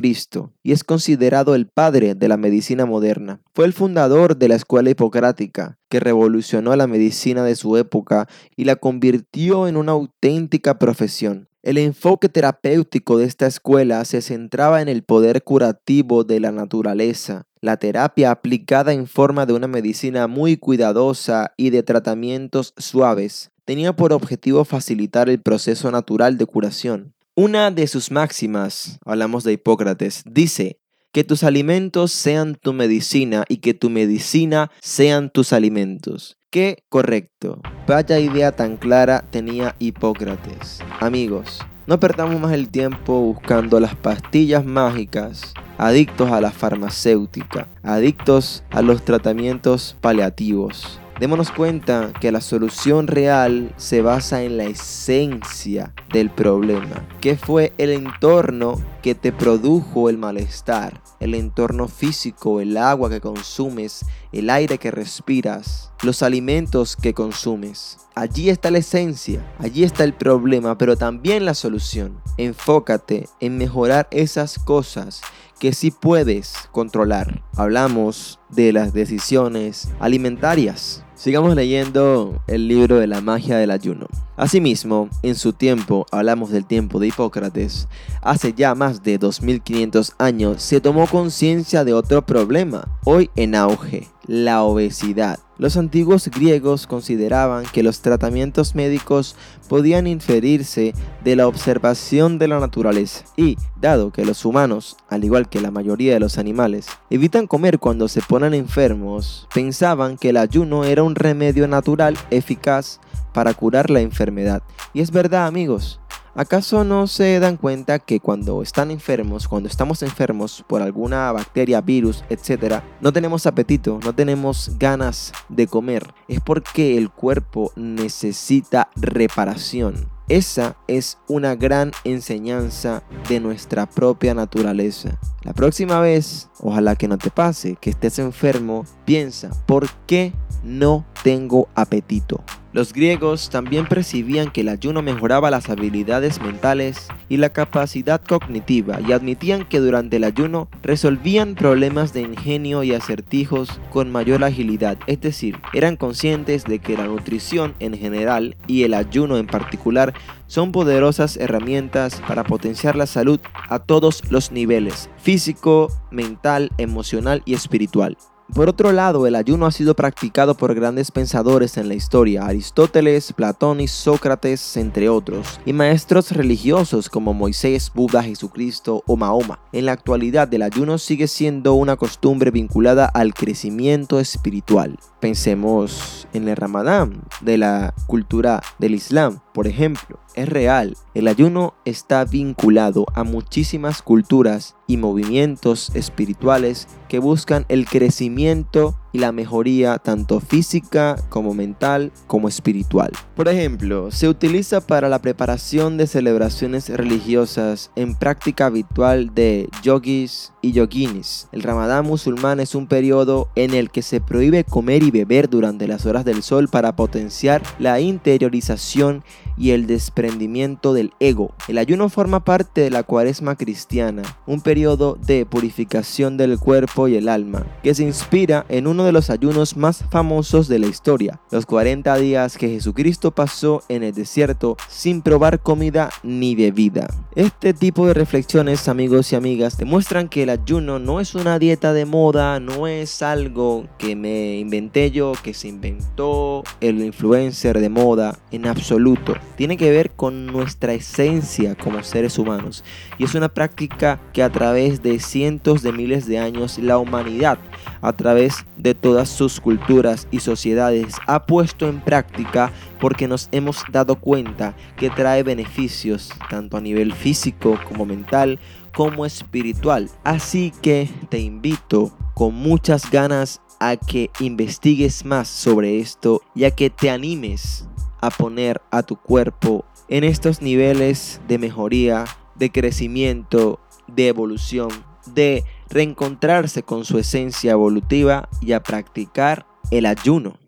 y 0.63 0.73
es 0.73 0.85
considerado 0.85 1.55
el 1.55 1.67
padre 1.67 2.15
de 2.15 2.29
la 2.29 2.37
medicina 2.37 2.87
moderna. 2.87 3.41
Fue 3.55 3.65
el 3.65 3.73
fundador 3.73 4.37
de 4.37 4.49
la 4.49 4.57
escuela 4.57 4.91
hipocrática, 4.91 5.79
que 5.89 6.01
revolucionó 6.01 6.75
la 6.77 6.87
medicina 6.87 7.45
de 7.45 7.57
su 7.57 7.77
época 7.77 8.29
y 8.57 8.65
la 8.65 8.77
convirtió 8.77 9.69
en 9.69 9.77
una 9.77 9.93
auténtica 9.93 10.79
profesión. 10.79 11.49
El 11.63 11.79
enfoque 11.79 12.29
terapéutico 12.29 13.19
de 13.19 13.25
esta 13.25 13.49
escuela 13.49 14.05
se 14.05 14.23
centraba 14.23 14.83
en 14.83 14.89
el 14.89 15.03
poder 15.03 15.43
curativo 15.43 16.23
de 16.23 16.39
la 16.39 16.53
naturaleza, 16.53 17.47
la 17.61 17.77
terapia 17.77 18.31
aplicada 18.31 18.93
en 18.93 19.09
forma 19.09 19.47
de 19.47 19.53
una 19.53 19.67
medicina 19.67 20.29
muy 20.29 20.57
cuidadosa 20.59 21.55
y 21.57 21.71
de 21.71 21.83
tratamientos 21.83 22.73
suaves, 22.77 23.51
tenía 23.67 23.95
por 23.95 24.15
objetivo 24.15 24.65
facilitar 24.65 25.29
el 25.29 25.43
proceso 25.43 25.91
natural 25.91 26.39
de 26.39 26.47
curación. 26.47 27.15
Una 27.35 27.71
de 27.71 27.87
sus 27.87 28.11
máximas, 28.11 28.99
hablamos 29.05 29.45
de 29.45 29.53
Hipócrates, 29.53 30.23
dice, 30.25 30.81
que 31.13 31.25
tus 31.25 31.45
alimentos 31.45 32.13
sean 32.13 32.55
tu 32.55 32.73
medicina 32.73 33.45
y 33.49 33.59
que 33.59 33.75
tu 33.75 33.91
medicina 33.91 34.71
sean 34.81 35.31
tus 35.31 35.53
alimentos. 35.53 36.39
Qué 36.51 36.85
correcto. 36.89 37.61
Vaya 37.87 38.19
idea 38.19 38.53
tan 38.53 38.77
clara 38.77 39.25
tenía 39.31 39.75
Hipócrates. 39.79 40.81
Amigos, 41.01 41.61
No 41.87 42.01
perdamos 42.01 42.41
más 42.41 42.53
el 42.53 42.69
tiempo 42.69 43.21
buscando 43.21 43.79
las 43.79 43.95
pastillas 43.95 44.65
mágicas, 44.65 45.55
adictos 45.79 46.33
a 46.33 46.41
la 46.41 46.51
farmacéutica, 46.51 47.69
adictos 47.85 48.65
a 48.71 48.83
los 48.83 49.05
tratamientos 49.05 49.97
paliativos. 50.01 50.99
Démonos 51.19 51.51
cuenta 51.51 52.13
que 52.21 52.31
la 52.31 52.43
solución 52.43 53.07
real 53.07 53.73
se 53.79 54.03
basa 54.03 54.43
en 54.43 54.59
la 54.59 54.65
esencia 54.65 55.95
del 56.13 56.31
problema, 56.31 57.09
que 57.23 57.39
fue 57.39 57.73
el 57.79 57.89
entorno 57.91 58.79
que 59.03 59.15
te 59.15 59.33
produjo 59.33 60.11
el 60.11 60.19
malestar, 60.19 61.01
el 61.19 61.35
entorno 61.35 61.89
físico, 61.89 62.61
el 62.61 62.77
agua 62.77 63.09
que 63.09 63.23
consumes, 63.23 64.05
el 64.31 64.51
aire 64.51 64.77
que 64.77 64.91
respiras, 64.91 65.91
los 66.03 66.23
alimentos 66.23 66.97
que 66.97 67.15
consumes. 67.15 67.97
Allí 68.15 68.51
está 68.51 68.71
la 68.71 68.79
esencia, 68.79 69.43
allí 69.59 69.85
está 69.85 70.05
el 70.05 70.13
problema, 70.13 70.77
pero 70.77 70.99
también 70.99 71.47
la 71.47 71.55
solución. 71.55 72.21
Enfócate 72.37 73.27
en 73.41 73.57
mejorar 73.57 74.07
esas 74.11 74.59
cosas 74.59 75.23
que 75.59 75.73
sí 75.73 75.91
puedes 75.91 76.69
controlar. 76.73 77.43
Hablamos 77.57 78.39
de 78.51 78.75
las 78.75 78.93
decisiones 78.93 79.89
alimentarias. 79.99 81.06
Sigamos 81.17 81.55
leyendo 81.55 82.43
el 82.47 82.69
libro 82.69 82.99
de 82.99 83.07
la 83.07 83.23
magia 83.23 83.57
del 83.57 83.71
ayuno. 83.71 84.07
Asimismo, 84.37 85.09
en 85.23 85.35
su 85.35 85.55
tiempo, 85.55 86.05
hablamos 86.13 86.51
del 86.51 86.67
tiempo 86.67 87.01
de 87.01 87.07
Hipócrates, 87.07 87.89
hace 88.21 88.53
ya 88.53 88.75
más 88.75 89.03
de 89.03 89.17
2500 89.17 90.15
años 90.19 90.63
se 90.63 90.83
tomó 90.83 91.07
conciencia 91.07 91.85
de 91.85 91.95
otro 91.95 92.21
problema, 92.27 92.87
hoy 93.05 93.31
en 93.35 93.55
auge, 93.55 94.09
la 94.27 94.63
obesidad. 94.63 95.39
Los 95.59 95.79
antiguos 95.79 96.29
griegos 96.29 96.87
consideraban 96.87 97.65
que 97.73 97.83
los 97.83 98.01
tratamientos 98.01 98.75
médicos 98.75 99.37
podían 99.69 100.07
inferirse 100.07 100.93
de 101.25 101.35
la 101.35 101.49
observación 101.49 102.39
de 102.39 102.49
la 102.49 102.61
naturaleza 102.61 103.25
y, 103.39 103.57
dado 103.81 104.13
que 104.13 104.27
los 104.27 104.45
humanos, 104.45 104.99
al 105.09 105.25
igual 105.25 105.49
que 105.49 105.63
la 105.63 105.71
mayoría 105.71 106.13
de 106.13 106.21
los 106.21 106.37
animales, 106.37 106.89
evitan 107.09 107.47
comer 107.47 107.79
cuando 107.79 108.09
se 108.09 108.21
ponen 108.21 108.53
enfermos, 108.53 109.49
pensaban 109.55 110.19
que 110.19 110.29
el 110.29 110.37
ayuno 110.37 110.85
era 110.85 111.03
un 111.03 111.15
remedio 111.15 111.67
natural 111.67 112.19
eficaz 112.31 113.01
para 113.33 113.55
curar 113.55 113.89
la 113.89 114.01
enfermedad. 114.01 114.63
Y 114.93 115.01
es 115.01 115.11
verdad 115.11 115.47
amigos, 115.47 116.01
¿Acaso 116.37 116.85
no 116.85 117.07
se 117.07 117.41
dan 117.41 117.57
cuenta 117.57 117.99
que 117.99 118.21
cuando 118.21 118.61
están 118.61 118.91
enfermos, 118.91 119.49
cuando 119.49 119.71
estamos 119.71 120.03
enfermos 120.03 120.63
por 120.69 120.83
alguna 120.83 121.33
bacteria, 121.33 121.81
virus, 121.81 122.25
etcétera, 122.29 122.85
no 123.01 123.11
tenemos 123.11 123.47
apetito, 123.47 123.99
no 124.05 124.15
tenemos 124.15 124.73
ganas 124.79 125.33
de 125.49 125.67
comer? 125.67 126.13
Es 126.29 126.41
porque 126.43 126.99
el 126.99 127.09
cuerpo 127.09 127.73
necesita 127.75 128.91
reparación. 128.97 130.11
Esa 130.29 130.77
es 130.89 131.17
una 131.27 131.55
gran 131.55 131.93
enseñanza 132.05 133.03
de 133.31 133.41
nuestra 133.41 133.87
propia 133.87 134.35
naturaleza. 134.35 135.19
La 135.43 135.55
próxima 135.55 136.01
vez, 136.01 136.51
ojalá 136.61 136.97
que 136.97 137.09
no 137.09 137.17
te 137.17 137.31
pase, 137.31 137.79
que 137.81 137.89
estés 137.89 138.19
enfermo, 138.19 138.85
piensa, 139.07 139.51
¿por 139.65 139.89
qué 140.07 140.35
no 140.63 141.07
tengo 141.27 141.69
apetito? 141.75 142.45
Los 142.73 142.93
griegos 142.93 143.51
también 143.51 143.87
percibían 143.87 144.53
que 144.53 144.61
el 144.61 144.69
ayuno 144.69 145.03
mejoraba 145.03 145.51
las 145.51 145.69
habilidades 145.69 146.41
mentales 146.41 147.09
y 147.29 147.39
la 147.39 147.49
capacidad 147.49 148.21
cognitiva 148.23 149.01
y 149.01 149.11
admitían 149.11 149.65
que 149.65 149.81
durante 149.81 150.19
el 150.19 150.25
ayuno 150.25 150.69
resolvían 150.83 151.57
problemas 151.57 152.13
de 152.13 152.21
ingenio 152.21 152.85
y 152.85 152.95
acertijos 152.95 153.81
con 153.91 154.13
mayor 154.13 154.45
agilidad, 154.45 154.99
es 155.09 155.21
decir, 155.21 155.59
eran 155.73 155.97
conscientes 155.97 156.63
de 156.63 156.79
que 156.79 156.97
la 156.97 157.09
nutrición 157.09 157.75
en 157.81 157.99
general 157.99 158.57
y 158.69 158.85
el 158.85 158.95
ayuno 158.95 159.37
en 159.37 159.49
particular 159.49 160.15
son 160.47 160.71
poderosas 160.71 161.37
herramientas 161.39 162.23
para 162.29 162.45
potenciar 162.45 162.95
la 162.95 163.07
salud 163.07 163.41
a 163.69 163.81
todos 163.81 164.23
los 164.31 164.53
niveles, 164.53 165.11
físico, 165.17 165.89
mental, 166.13 166.71
emocional 166.79 167.43
y 167.47 167.55
espiritual. 167.55 168.17
Por 168.55 168.69
otro 168.69 168.93
lado, 168.93 169.27
el 169.27 169.35
ayuno 169.35 169.67
ha 169.67 169.73
sido 169.73 169.95
practicado 169.95 170.57
por 170.57 170.75
grandes 170.75 171.11
pensadores 171.11 171.77
en 171.77 171.89
la 171.89 171.95
historia, 171.95 172.47
Aristóteles, 172.47 173.33
Platón 173.33 173.81
y 173.81 173.89
Sócrates, 173.89 174.77
entre 174.77 175.09
otros, 175.09 175.61
y 175.67 175.73
maestros 175.73 176.31
religiosos 176.31 177.09
como 177.09 177.35
Moisés, 177.35 177.91
Buda, 177.93 178.23
Jesucristo 178.23 179.03
o 179.07 179.17
Mahoma. 179.17 179.59
En 179.73 179.87
la 179.87 179.93
actualidad, 179.93 180.53
el 180.55 180.63
ayuno 180.63 180.99
sigue 180.99 181.27
siendo 181.27 181.75
una 181.75 181.97
costumbre 181.97 182.51
vinculada 182.51 183.07
al 183.07 183.35
crecimiento 183.35 184.21
espiritual. 184.21 184.97
Pensemos 185.27 186.29
en 186.35 186.47
el 186.47 186.55
Ramadán 186.55 187.25
de 187.41 187.59
la 187.59 187.93
cultura 188.07 188.63
del 188.79 188.95
Islam, 188.95 189.41
por 189.53 189.67
ejemplo. 189.67 190.21
Es 190.37 190.49
real, 190.49 190.97
el 191.15 191.27
ayuno 191.27 191.75
está 191.85 192.25
vinculado 192.25 193.07
a 193.13 193.25
muchísimas 193.25 194.03
culturas 194.03 194.77
y 194.87 194.99
movimientos 194.99 195.91
espirituales 195.97 196.87
que 197.09 197.19
buscan 197.19 197.67
el 197.69 197.87
crecimiento 197.87 198.97
y 199.13 199.19
la 199.19 199.33
mejoría 199.33 199.99
tanto 199.99 200.41
física 200.41 201.17
como 201.29 201.55
mental 201.55 202.13
como 202.27 202.49
espiritual. 202.49 203.13
Por 203.35 203.49
ejemplo, 203.49 204.11
se 204.11 204.29
utiliza 204.29 204.81
para 204.81 205.09
la 205.09 205.21
preparación 205.21 205.97
de 205.97 206.07
celebraciones 206.07 206.89
religiosas 206.89 207.91
en 207.97 208.15
práctica 208.15 208.67
habitual 208.67 209.35
de 209.35 209.69
yogis 209.83 210.53
y 210.63 210.73
yoginis. 210.73 211.49
El 211.53 211.63
ramadán 211.63 212.07
musulmán 212.07 212.61
es 212.61 212.75
un 212.75 212.87
periodo 212.87 213.49
en 213.55 213.75
el 213.75 213.91
que 213.91 214.03
se 214.03 214.21
prohíbe 214.21 214.65
comer 214.65 215.03
y 215.03 215.11
beber 215.11 215.49
durante 215.49 215.87
las 215.87 216.07
horas 216.07 216.25
del 216.25 216.43
sol 216.43 216.69
para 216.69 216.97
potenciar 216.97 217.63
la 217.79 218.01
interiorización 218.01 219.23
y 219.57 219.71
el 219.71 219.87
desprendimiento 219.87 220.93
del 220.93 221.13
ego. 221.21 221.55
El 221.69 221.79
ayuno 221.79 222.09
forma 222.09 222.45
parte 222.45 222.83
de 222.83 222.91
la 222.91 223.03
cuaresma 223.03 223.57
cristiana, 223.57 224.23
un 224.47 224.61
periodo 224.61 225.19
de 225.27 225.47
purificación 225.47 226.37
del 226.37 226.59
cuerpo 226.59 227.09
y 227.09 227.17
el 227.17 227.29
alma, 227.29 227.65
que 227.83 227.95
se 227.95 228.03
inspira 228.03 228.67
en 228.69 228.87
uno 228.97 229.05
de 229.05 229.13
los 229.13 229.29
ayunos 229.29 229.77
más 229.77 230.07
famosos 230.11 230.69
de 230.69 230.79
la 230.79 230.87
historia, 230.87 231.39
los 231.51 231.67
40 231.67 232.17
días 232.17 232.57
que 232.57 232.71
Jesucristo 232.71 233.31
pasó 233.31 233.83
en 233.91 234.03
el 234.03 234.15
desierto 234.15 234.79
sin 234.89 235.21
probar 235.21 235.61
comida 235.61 236.09
ni 236.23 236.55
bebida. 236.55 237.07
Este 237.35 237.75
tipo 237.75 238.07
de 238.07 238.15
reflexiones, 238.15 238.89
amigos 238.89 239.31
y 239.31 239.37
amigas, 239.37 239.77
demuestran 239.77 240.31
que 240.31 240.45
el 240.45 240.49
ayuno 240.49 240.99
no 240.99 241.21
es 241.21 241.35
una 241.35 241.59
dieta 241.59 241.93
de 241.93 242.07
moda, 242.07 242.59
no 242.59 242.87
es 242.87 243.21
algo 243.21 243.87
que 243.99 244.17
me 244.17 244.57
inventé 244.57 245.11
yo, 245.11 245.35
que 245.43 245.53
se 245.53 245.69
inventó 245.69 246.65
el 246.81 247.05
influencer 247.05 247.79
de 247.81 247.91
moda, 247.91 248.39
en 248.51 248.67
absoluto. 248.67 249.35
Tiene 249.57 249.77
que 249.77 249.91
ver 249.91 250.13
con 250.13 250.47
nuestra 250.47 250.95
esencia 250.95 251.75
como 251.75 252.03
seres 252.03 252.39
humanos 252.39 252.83
y 253.19 253.25
es 253.25 253.35
una 253.35 253.51
práctica 253.51 254.19
que 254.33 254.43
a 254.43 254.51
través 254.51 255.03
de 255.03 255.19
cientos 255.19 255.83
de 255.83 255.93
miles 255.93 256.27
de 256.27 256.39
años 256.39 256.79
la 256.79 256.97
humanidad, 256.97 257.59
a 258.01 258.13
través 258.13 258.67
de 258.77 258.95
todas 258.95 259.29
sus 259.29 259.61
culturas 259.61 260.29
y 260.31 260.41
sociedades, 260.41 261.15
ha 261.27 261.47
puesto 261.47 261.89
en 261.89 262.01
práctica 262.01 262.73
porque 263.01 263.29
nos 263.29 263.49
hemos 263.53 263.85
dado 263.91 264.17
cuenta 264.17 264.75
que 264.97 265.11
trae 265.11 265.43
beneficios 265.43 266.31
tanto 266.51 266.77
a 266.77 266.81
nivel 266.81 267.13
físico 267.13 267.79
como 267.89 268.05
mental 268.05 268.59
como 268.95 269.27
espiritual. 269.27 270.09
Así 270.25 270.73
que 270.83 271.09
te 271.29 271.39
invito 271.39 272.17
con 272.35 272.55
muchas 272.55 273.11
ganas 273.11 273.61
a 273.79 273.97
que 273.97 274.31
investigues 274.41 275.25
más 275.25 275.49
sobre 275.49 276.01
esto 276.01 276.41
y 276.55 276.65
a 276.65 276.71
que 276.71 276.89
te 276.91 277.11
animes 277.11 277.87
a 278.21 278.31
poner 278.31 278.81
a 278.91 279.03
tu 279.03 279.17
cuerpo 279.17 279.85
en 280.09 280.25
estos 280.25 280.63
niveles 280.63 281.41
de 281.47 281.59
mejoría, 281.59 282.25
de 282.55 282.71
crecimiento, 282.71 283.81
de 284.07 284.29
evolución, 284.29 284.89
de 285.27 285.65
reencontrarse 285.89 286.83
con 286.83 287.05
su 287.05 287.19
esencia 287.19 287.73
evolutiva 287.73 288.49
y 288.61 288.73
a 288.73 288.83
practicar 288.83 289.67
el 289.91 290.07
ayuno. 290.07 290.59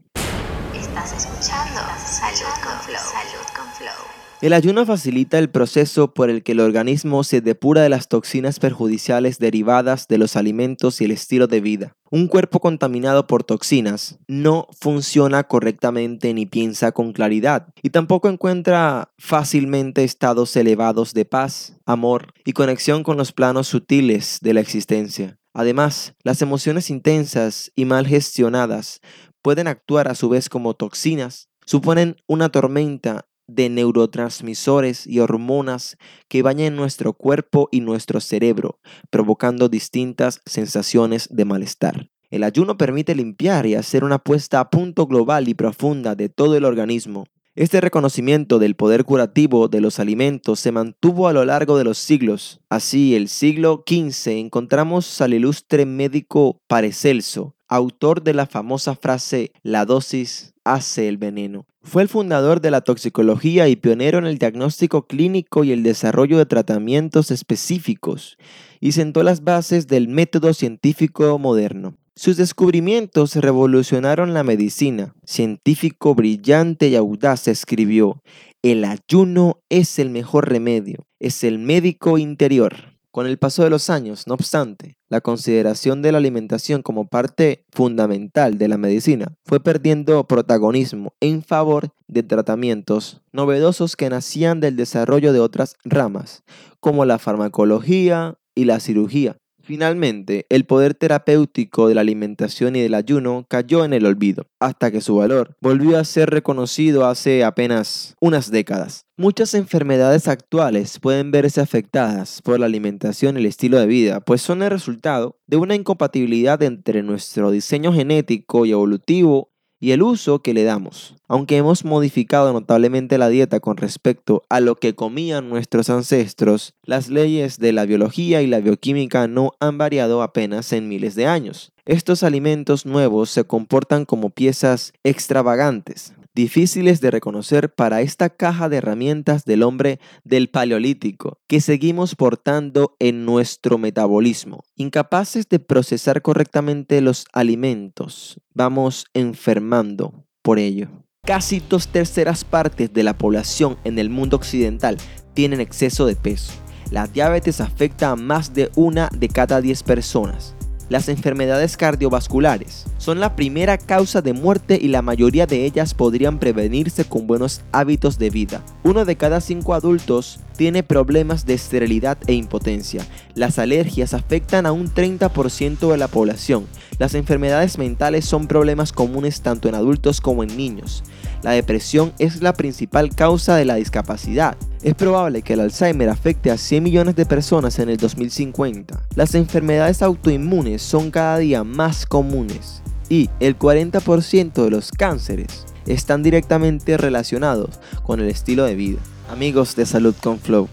El 4.40 4.52
ayuno 4.52 4.86
facilita 4.86 5.36
el 5.40 5.50
proceso 5.50 6.14
por 6.14 6.30
el 6.30 6.44
que 6.44 6.52
el 6.52 6.60
organismo 6.60 7.24
se 7.24 7.40
depura 7.40 7.82
de 7.82 7.88
las 7.88 8.06
toxinas 8.06 8.60
perjudiciales 8.60 9.40
derivadas 9.40 10.06
de 10.06 10.16
los 10.16 10.36
alimentos 10.36 11.00
y 11.00 11.06
el 11.06 11.10
estilo 11.10 11.48
de 11.48 11.60
vida. 11.60 11.96
Un 12.12 12.28
cuerpo 12.28 12.60
contaminado 12.60 13.26
por 13.26 13.42
toxinas 13.42 14.20
no 14.28 14.68
funciona 14.80 15.42
correctamente 15.42 16.32
ni 16.34 16.46
piensa 16.46 16.92
con 16.92 17.12
claridad 17.12 17.66
y 17.82 17.90
tampoco 17.90 18.28
encuentra 18.28 19.10
fácilmente 19.18 20.04
estados 20.04 20.54
elevados 20.54 21.14
de 21.14 21.24
paz, 21.24 21.74
amor 21.84 22.32
y 22.44 22.52
conexión 22.52 23.02
con 23.02 23.16
los 23.16 23.32
planos 23.32 23.66
sutiles 23.66 24.38
de 24.40 24.54
la 24.54 24.60
existencia. 24.60 25.36
Además, 25.52 26.14
las 26.22 26.42
emociones 26.42 26.90
intensas 26.90 27.72
y 27.74 27.86
mal 27.86 28.06
gestionadas 28.06 29.00
pueden 29.42 29.66
actuar 29.66 30.06
a 30.06 30.14
su 30.14 30.28
vez 30.28 30.48
como 30.48 30.74
toxinas, 30.74 31.48
suponen 31.66 32.16
una 32.26 32.48
tormenta 32.48 33.27
de 33.48 33.68
neurotransmisores 33.68 35.06
y 35.06 35.18
hormonas 35.18 35.96
que 36.28 36.42
bañan 36.42 36.76
nuestro 36.76 37.14
cuerpo 37.14 37.68
y 37.72 37.80
nuestro 37.80 38.20
cerebro, 38.20 38.78
provocando 39.10 39.68
distintas 39.68 40.40
sensaciones 40.46 41.28
de 41.32 41.44
malestar. 41.44 42.10
El 42.30 42.44
ayuno 42.44 42.76
permite 42.76 43.14
limpiar 43.14 43.66
y 43.66 43.74
hacer 43.74 44.04
una 44.04 44.18
puesta 44.18 44.60
a 44.60 44.70
punto 44.70 45.06
global 45.06 45.48
y 45.48 45.54
profunda 45.54 46.14
de 46.14 46.28
todo 46.28 46.56
el 46.56 46.64
organismo. 46.64 47.26
Este 47.58 47.80
reconocimiento 47.80 48.60
del 48.60 48.76
poder 48.76 49.04
curativo 49.04 49.66
de 49.66 49.80
los 49.80 49.98
alimentos 49.98 50.60
se 50.60 50.70
mantuvo 50.70 51.26
a 51.26 51.32
lo 51.32 51.44
largo 51.44 51.76
de 51.76 51.82
los 51.82 51.98
siglos. 51.98 52.60
Así, 52.68 53.16
el 53.16 53.28
siglo 53.28 53.82
XV 53.84 54.38
encontramos 54.38 55.20
al 55.20 55.34
ilustre 55.34 55.84
médico 55.84 56.60
Paracelso, 56.68 57.56
autor 57.66 58.22
de 58.22 58.34
la 58.34 58.46
famosa 58.46 58.94
frase 58.94 59.50
La 59.62 59.86
dosis 59.86 60.54
hace 60.72 61.08
el 61.08 61.16
veneno. 61.16 61.66
Fue 61.82 62.02
el 62.02 62.08
fundador 62.08 62.60
de 62.60 62.70
la 62.70 62.82
toxicología 62.82 63.68
y 63.68 63.76
pionero 63.76 64.18
en 64.18 64.26
el 64.26 64.38
diagnóstico 64.38 65.06
clínico 65.06 65.64
y 65.64 65.72
el 65.72 65.82
desarrollo 65.82 66.38
de 66.38 66.46
tratamientos 66.46 67.30
específicos, 67.30 68.36
y 68.80 68.92
sentó 68.92 69.22
las 69.22 69.42
bases 69.42 69.86
del 69.86 70.08
método 70.08 70.52
científico 70.52 71.38
moderno. 71.38 71.96
Sus 72.14 72.36
descubrimientos 72.36 73.36
revolucionaron 73.36 74.34
la 74.34 74.42
medicina. 74.42 75.14
Científico 75.24 76.16
brillante 76.16 76.88
y 76.88 76.96
audaz 76.96 77.46
escribió, 77.46 78.22
el 78.60 78.84
ayuno 78.84 79.60
es 79.68 80.00
el 80.00 80.10
mejor 80.10 80.48
remedio, 80.48 81.06
es 81.20 81.44
el 81.44 81.60
médico 81.60 82.18
interior. 82.18 82.98
Con 83.12 83.28
el 83.28 83.38
paso 83.38 83.62
de 83.62 83.70
los 83.70 83.88
años, 83.88 84.26
no 84.26 84.34
obstante, 84.34 84.97
la 85.08 85.20
consideración 85.20 86.02
de 86.02 86.12
la 86.12 86.18
alimentación 86.18 86.82
como 86.82 87.08
parte 87.08 87.64
fundamental 87.70 88.58
de 88.58 88.68
la 88.68 88.78
medicina 88.78 89.34
fue 89.44 89.60
perdiendo 89.60 90.26
protagonismo 90.26 91.14
en 91.20 91.42
favor 91.42 91.90
de 92.06 92.22
tratamientos 92.22 93.22
novedosos 93.32 93.96
que 93.96 94.10
nacían 94.10 94.60
del 94.60 94.76
desarrollo 94.76 95.32
de 95.32 95.40
otras 95.40 95.76
ramas, 95.84 96.42
como 96.80 97.04
la 97.04 97.18
farmacología 97.18 98.38
y 98.54 98.64
la 98.64 98.80
cirugía. 98.80 99.38
Finalmente, 99.68 100.46
el 100.48 100.64
poder 100.64 100.94
terapéutico 100.94 101.88
de 101.88 101.94
la 101.94 102.00
alimentación 102.00 102.74
y 102.74 102.80
del 102.80 102.94
ayuno 102.94 103.44
cayó 103.50 103.84
en 103.84 103.92
el 103.92 104.06
olvido, 104.06 104.46
hasta 104.60 104.90
que 104.90 105.02
su 105.02 105.16
valor 105.16 105.58
volvió 105.60 105.98
a 105.98 106.04
ser 106.04 106.30
reconocido 106.30 107.04
hace 107.04 107.44
apenas 107.44 108.16
unas 108.18 108.50
décadas. 108.50 109.04
Muchas 109.18 109.52
enfermedades 109.52 110.26
actuales 110.26 110.98
pueden 110.98 111.32
verse 111.32 111.60
afectadas 111.60 112.40
por 112.40 112.58
la 112.58 112.64
alimentación 112.64 113.36
y 113.36 113.40
el 113.40 113.46
estilo 113.46 113.78
de 113.78 113.86
vida, 113.86 114.20
pues 114.20 114.40
son 114.40 114.62
el 114.62 114.70
resultado 114.70 115.36
de 115.46 115.58
una 115.58 115.74
incompatibilidad 115.74 116.62
entre 116.62 117.02
nuestro 117.02 117.50
diseño 117.50 117.92
genético 117.92 118.64
y 118.64 118.70
evolutivo 118.70 119.47
y 119.80 119.92
el 119.92 120.02
uso 120.02 120.40
que 120.40 120.54
le 120.54 120.64
damos. 120.64 121.14
Aunque 121.28 121.56
hemos 121.56 121.84
modificado 121.84 122.52
notablemente 122.52 123.18
la 123.18 123.28
dieta 123.28 123.60
con 123.60 123.76
respecto 123.76 124.44
a 124.48 124.60
lo 124.60 124.76
que 124.76 124.94
comían 124.94 125.48
nuestros 125.48 125.90
ancestros, 125.90 126.74
las 126.84 127.08
leyes 127.08 127.58
de 127.58 127.72
la 127.72 127.86
biología 127.86 128.42
y 128.42 128.46
la 128.46 128.60
bioquímica 128.60 129.28
no 129.28 129.52
han 129.60 129.78
variado 129.78 130.22
apenas 130.22 130.72
en 130.72 130.88
miles 130.88 131.14
de 131.14 131.26
años. 131.26 131.72
Estos 131.84 132.22
alimentos 132.22 132.86
nuevos 132.86 133.30
se 133.30 133.44
comportan 133.44 134.04
como 134.04 134.30
piezas 134.30 134.92
extravagantes, 135.04 136.12
difíciles 136.34 137.00
de 137.00 137.10
reconocer 137.10 137.74
para 137.74 138.00
esta 138.00 138.30
caja 138.30 138.68
de 138.68 138.78
herramientas 138.78 139.44
del 139.44 139.62
hombre 139.62 140.00
del 140.24 140.48
Paleolítico 140.48 141.38
que 141.46 141.60
seguimos 141.60 142.14
portando 142.14 142.96
en 142.98 143.24
nuestro 143.24 143.78
metabolismo. 143.78 144.64
Incapaces 144.76 145.48
de 145.48 145.58
procesar 145.58 146.22
correctamente 146.22 147.00
los 147.00 147.26
alimentos, 147.32 148.40
vamos 148.54 149.06
enfermando 149.14 150.26
por 150.42 150.58
ello. 150.58 150.88
Casi 151.24 151.60
dos 151.60 151.88
terceras 151.88 152.44
partes 152.44 152.92
de 152.92 153.02
la 153.02 153.18
población 153.18 153.76
en 153.84 153.98
el 153.98 154.08
mundo 154.08 154.36
occidental 154.36 154.96
tienen 155.34 155.60
exceso 155.60 156.06
de 156.06 156.16
peso. 156.16 156.52
La 156.90 157.06
diabetes 157.06 157.60
afecta 157.60 158.10
a 158.10 158.16
más 158.16 158.54
de 158.54 158.70
una 158.76 159.10
de 159.12 159.28
cada 159.28 159.60
diez 159.60 159.82
personas. 159.82 160.56
Las 160.88 161.10
enfermedades 161.10 161.76
cardiovasculares 161.76 162.86
son 162.96 163.20
la 163.20 163.36
primera 163.36 163.76
causa 163.76 164.22
de 164.22 164.32
muerte 164.32 164.78
y 164.80 164.88
la 164.88 165.02
mayoría 165.02 165.46
de 165.46 165.66
ellas 165.66 165.92
podrían 165.92 166.38
prevenirse 166.38 167.04
con 167.04 167.26
buenos 167.26 167.60
hábitos 167.72 168.18
de 168.18 168.30
vida. 168.30 168.64
Uno 168.84 169.04
de 169.04 169.16
cada 169.16 169.42
cinco 169.42 169.74
adultos 169.74 170.40
tiene 170.56 170.82
problemas 170.82 171.44
de 171.44 171.54
esterilidad 171.54 172.16
e 172.26 172.32
impotencia. 172.32 173.06
Las 173.34 173.58
alergias 173.58 174.14
afectan 174.14 174.64
a 174.64 174.72
un 174.72 174.88
30% 174.92 175.90
de 175.90 175.98
la 175.98 176.08
población. 176.08 176.66
Las 176.98 177.14
enfermedades 177.14 177.76
mentales 177.76 178.24
son 178.24 178.46
problemas 178.46 178.92
comunes 178.92 179.42
tanto 179.42 179.68
en 179.68 179.74
adultos 179.74 180.22
como 180.22 180.42
en 180.42 180.56
niños. 180.56 181.04
La 181.42 181.52
depresión 181.52 182.12
es 182.18 182.42
la 182.42 182.52
principal 182.52 183.14
causa 183.14 183.56
de 183.56 183.64
la 183.64 183.76
discapacidad. 183.76 184.56
Es 184.82 184.94
probable 184.94 185.42
que 185.42 185.52
el 185.52 185.60
Alzheimer 185.60 186.08
afecte 186.08 186.50
a 186.50 186.58
100 186.58 186.82
millones 186.82 187.16
de 187.16 187.26
personas 187.26 187.78
en 187.78 187.88
el 187.88 187.96
2050. 187.96 189.00
Las 189.14 189.34
enfermedades 189.34 190.02
autoinmunes 190.02 190.82
son 190.82 191.10
cada 191.10 191.38
día 191.38 191.64
más 191.64 192.06
comunes 192.06 192.82
y 193.08 193.30
el 193.40 193.58
40% 193.58 194.64
de 194.64 194.70
los 194.70 194.90
cánceres 194.90 195.64
están 195.86 196.22
directamente 196.22 196.96
relacionados 196.96 197.78
con 198.02 198.20
el 198.20 198.28
estilo 198.28 198.64
de 198.64 198.74
vida. 198.74 198.98
Amigos 199.30 199.76
de 199.76 199.86
Salud 199.86 200.14
con 200.22 200.38
Flow, 200.38 200.68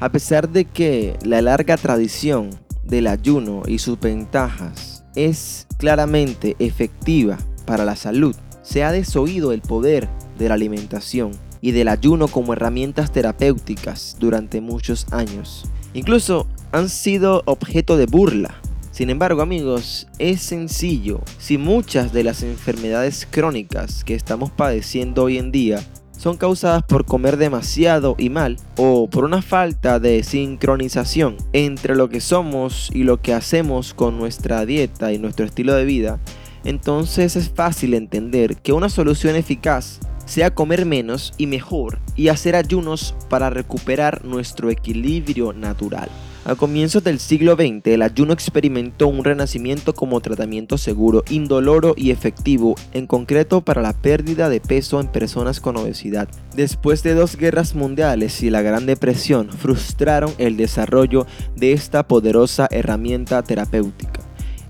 a 0.00 0.10
pesar 0.10 0.48
de 0.48 0.64
que 0.64 1.16
la 1.24 1.42
larga 1.42 1.76
tradición 1.76 2.50
del 2.84 3.06
ayuno 3.06 3.62
y 3.66 3.78
sus 3.78 3.98
ventajas 3.98 5.04
es 5.14 5.66
claramente 5.78 6.56
efectiva 6.58 7.38
para 7.64 7.84
la 7.84 7.96
salud, 7.96 8.36
se 8.66 8.82
ha 8.82 8.90
desoído 8.90 9.52
el 9.52 9.60
poder 9.60 10.08
de 10.38 10.48
la 10.48 10.54
alimentación 10.54 11.30
y 11.60 11.70
del 11.70 11.88
ayuno 11.88 12.26
como 12.26 12.52
herramientas 12.52 13.12
terapéuticas 13.12 14.16
durante 14.18 14.60
muchos 14.60 15.06
años. 15.12 15.64
Incluso 15.94 16.46
han 16.72 16.88
sido 16.88 17.42
objeto 17.46 17.96
de 17.96 18.06
burla. 18.06 18.60
Sin 18.90 19.08
embargo, 19.10 19.40
amigos, 19.40 20.08
es 20.18 20.42
sencillo. 20.42 21.20
Si 21.38 21.58
muchas 21.58 22.12
de 22.12 22.24
las 22.24 22.42
enfermedades 22.42 23.26
crónicas 23.30 24.02
que 24.04 24.14
estamos 24.14 24.50
padeciendo 24.50 25.24
hoy 25.24 25.38
en 25.38 25.52
día 25.52 25.80
son 26.16 26.36
causadas 26.36 26.82
por 26.82 27.04
comer 27.04 27.36
demasiado 27.36 28.16
y 28.18 28.30
mal 28.30 28.56
o 28.76 29.08
por 29.08 29.24
una 29.24 29.42
falta 29.42 30.00
de 30.00 30.22
sincronización 30.22 31.36
entre 31.52 31.94
lo 31.94 32.08
que 32.08 32.20
somos 32.20 32.90
y 32.92 33.04
lo 33.04 33.20
que 33.20 33.34
hacemos 33.34 33.94
con 33.94 34.18
nuestra 34.18 34.64
dieta 34.66 35.12
y 35.12 35.18
nuestro 35.18 35.44
estilo 35.44 35.74
de 35.74 35.84
vida, 35.84 36.18
entonces 36.66 37.36
es 37.36 37.48
fácil 37.48 37.94
entender 37.94 38.56
que 38.56 38.72
una 38.72 38.88
solución 38.88 39.36
eficaz 39.36 40.00
sea 40.26 40.52
comer 40.52 40.84
menos 40.84 41.32
y 41.38 41.46
mejor 41.46 42.00
y 42.16 42.28
hacer 42.28 42.56
ayunos 42.56 43.14
para 43.30 43.48
recuperar 43.48 44.24
nuestro 44.24 44.68
equilibrio 44.70 45.52
natural. 45.52 46.08
A 46.44 46.54
comienzos 46.54 47.02
del 47.02 47.18
siglo 47.18 47.54
XX, 47.54 47.86
el 47.86 48.02
ayuno 48.02 48.32
experimentó 48.32 49.08
un 49.08 49.24
renacimiento 49.24 49.94
como 49.94 50.20
tratamiento 50.20 50.78
seguro, 50.78 51.24
indoloro 51.28 51.94
y 51.96 52.12
efectivo, 52.12 52.76
en 52.92 53.08
concreto 53.08 53.62
para 53.62 53.82
la 53.82 53.92
pérdida 53.92 54.48
de 54.48 54.60
peso 54.60 55.00
en 55.00 55.08
personas 55.08 55.60
con 55.60 55.76
obesidad. 55.76 56.28
Después 56.54 57.02
de 57.02 57.14
dos 57.14 57.36
guerras 57.36 57.74
mundiales 57.74 58.44
y 58.44 58.50
la 58.50 58.62
Gran 58.62 58.86
Depresión, 58.86 59.50
frustraron 59.50 60.32
el 60.38 60.56
desarrollo 60.56 61.26
de 61.56 61.72
esta 61.72 62.06
poderosa 62.06 62.68
herramienta 62.70 63.42
terapéutica. 63.42 64.25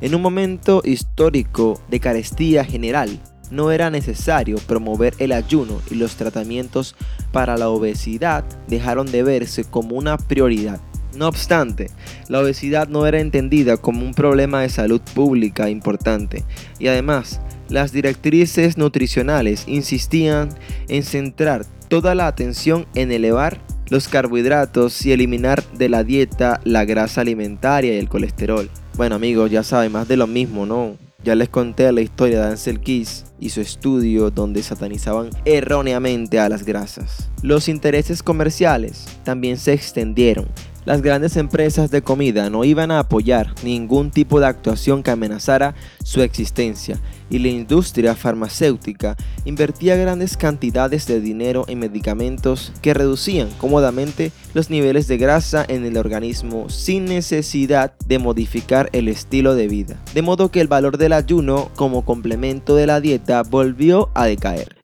En 0.06 0.14
un 0.14 0.22
momento 0.22 0.82
histórico 0.84 1.82
de 1.90 1.98
carestía 1.98 2.64
general, 2.64 3.20
no 3.50 3.72
era 3.72 3.90
necesario 3.90 4.56
promover 4.58 5.14
el 5.18 5.32
ayuno 5.32 5.82
y 5.90 5.96
los 5.96 6.14
tratamientos 6.14 6.94
para 7.32 7.58
la 7.58 7.70
obesidad 7.70 8.44
dejaron 8.68 9.10
de 9.10 9.24
verse 9.24 9.64
como 9.64 9.96
una 9.96 10.16
prioridad. 10.16 10.80
No 11.16 11.26
obstante, 11.26 11.90
la 12.28 12.38
obesidad 12.38 12.86
no 12.86 13.04
era 13.08 13.18
entendida 13.18 13.78
como 13.78 14.06
un 14.06 14.14
problema 14.14 14.60
de 14.60 14.68
salud 14.68 15.00
pública 15.12 15.70
importante 15.70 16.44
y 16.78 16.86
además 16.86 17.40
las 17.68 17.90
directrices 17.90 18.78
nutricionales 18.78 19.64
insistían 19.66 20.50
en 20.86 21.02
centrar 21.02 21.66
toda 21.88 22.14
la 22.14 22.28
atención 22.28 22.86
en 22.94 23.10
elevar 23.10 23.60
los 23.88 24.06
carbohidratos 24.06 25.04
y 25.04 25.10
eliminar 25.10 25.64
de 25.72 25.88
la 25.88 26.04
dieta 26.04 26.60
la 26.62 26.84
grasa 26.84 27.22
alimentaria 27.22 27.92
y 27.94 27.98
el 27.98 28.08
colesterol. 28.08 28.70
Bueno 28.96 29.16
amigos, 29.16 29.50
ya 29.50 29.62
saben, 29.62 29.92
más 29.92 30.08
de 30.08 30.16
lo 30.16 30.26
mismo, 30.26 30.64
¿no? 30.64 30.96
Ya 31.22 31.34
les 31.34 31.50
conté 31.50 31.92
la 31.92 32.00
historia 32.00 32.40
de 32.40 32.48
Ansel 32.52 32.80
Keys 32.80 33.26
y 33.38 33.50
su 33.50 33.60
estudio 33.60 34.30
donde 34.30 34.62
satanizaban 34.62 35.28
erróneamente 35.44 36.40
a 36.40 36.48
las 36.48 36.64
grasas. 36.64 37.28
Los 37.42 37.68
intereses 37.68 38.22
comerciales 38.22 39.04
también 39.22 39.58
se 39.58 39.74
extendieron 39.74 40.46
las 40.86 41.02
grandes 41.02 41.36
empresas 41.36 41.90
de 41.90 42.00
comida 42.00 42.48
no 42.48 42.64
iban 42.64 42.90
a 42.90 43.00
apoyar 43.00 43.52
ningún 43.62 44.10
tipo 44.10 44.40
de 44.40 44.46
actuación 44.46 45.02
que 45.02 45.10
amenazara 45.10 45.74
su 46.02 46.22
existencia 46.22 46.98
y 47.28 47.40
la 47.40 47.48
industria 47.48 48.14
farmacéutica 48.14 49.16
invertía 49.44 49.96
grandes 49.96 50.36
cantidades 50.36 51.06
de 51.06 51.20
dinero 51.20 51.64
en 51.68 51.80
medicamentos 51.80 52.72
que 52.82 52.94
reducían 52.94 53.48
cómodamente 53.58 54.30
los 54.54 54.70
niveles 54.70 55.08
de 55.08 55.18
grasa 55.18 55.64
en 55.68 55.84
el 55.84 55.96
organismo 55.96 56.68
sin 56.68 57.04
necesidad 57.04 57.92
de 58.06 58.18
modificar 58.18 58.88
el 58.92 59.08
estilo 59.08 59.56
de 59.56 59.66
vida. 59.66 59.96
De 60.14 60.22
modo 60.22 60.50
que 60.50 60.60
el 60.60 60.68
valor 60.68 60.98
del 60.98 61.12
ayuno 61.12 61.70
como 61.74 62.04
complemento 62.04 62.76
de 62.76 62.86
la 62.86 63.00
dieta 63.00 63.42
volvió 63.42 64.10
a 64.14 64.26
decaer. 64.26 64.75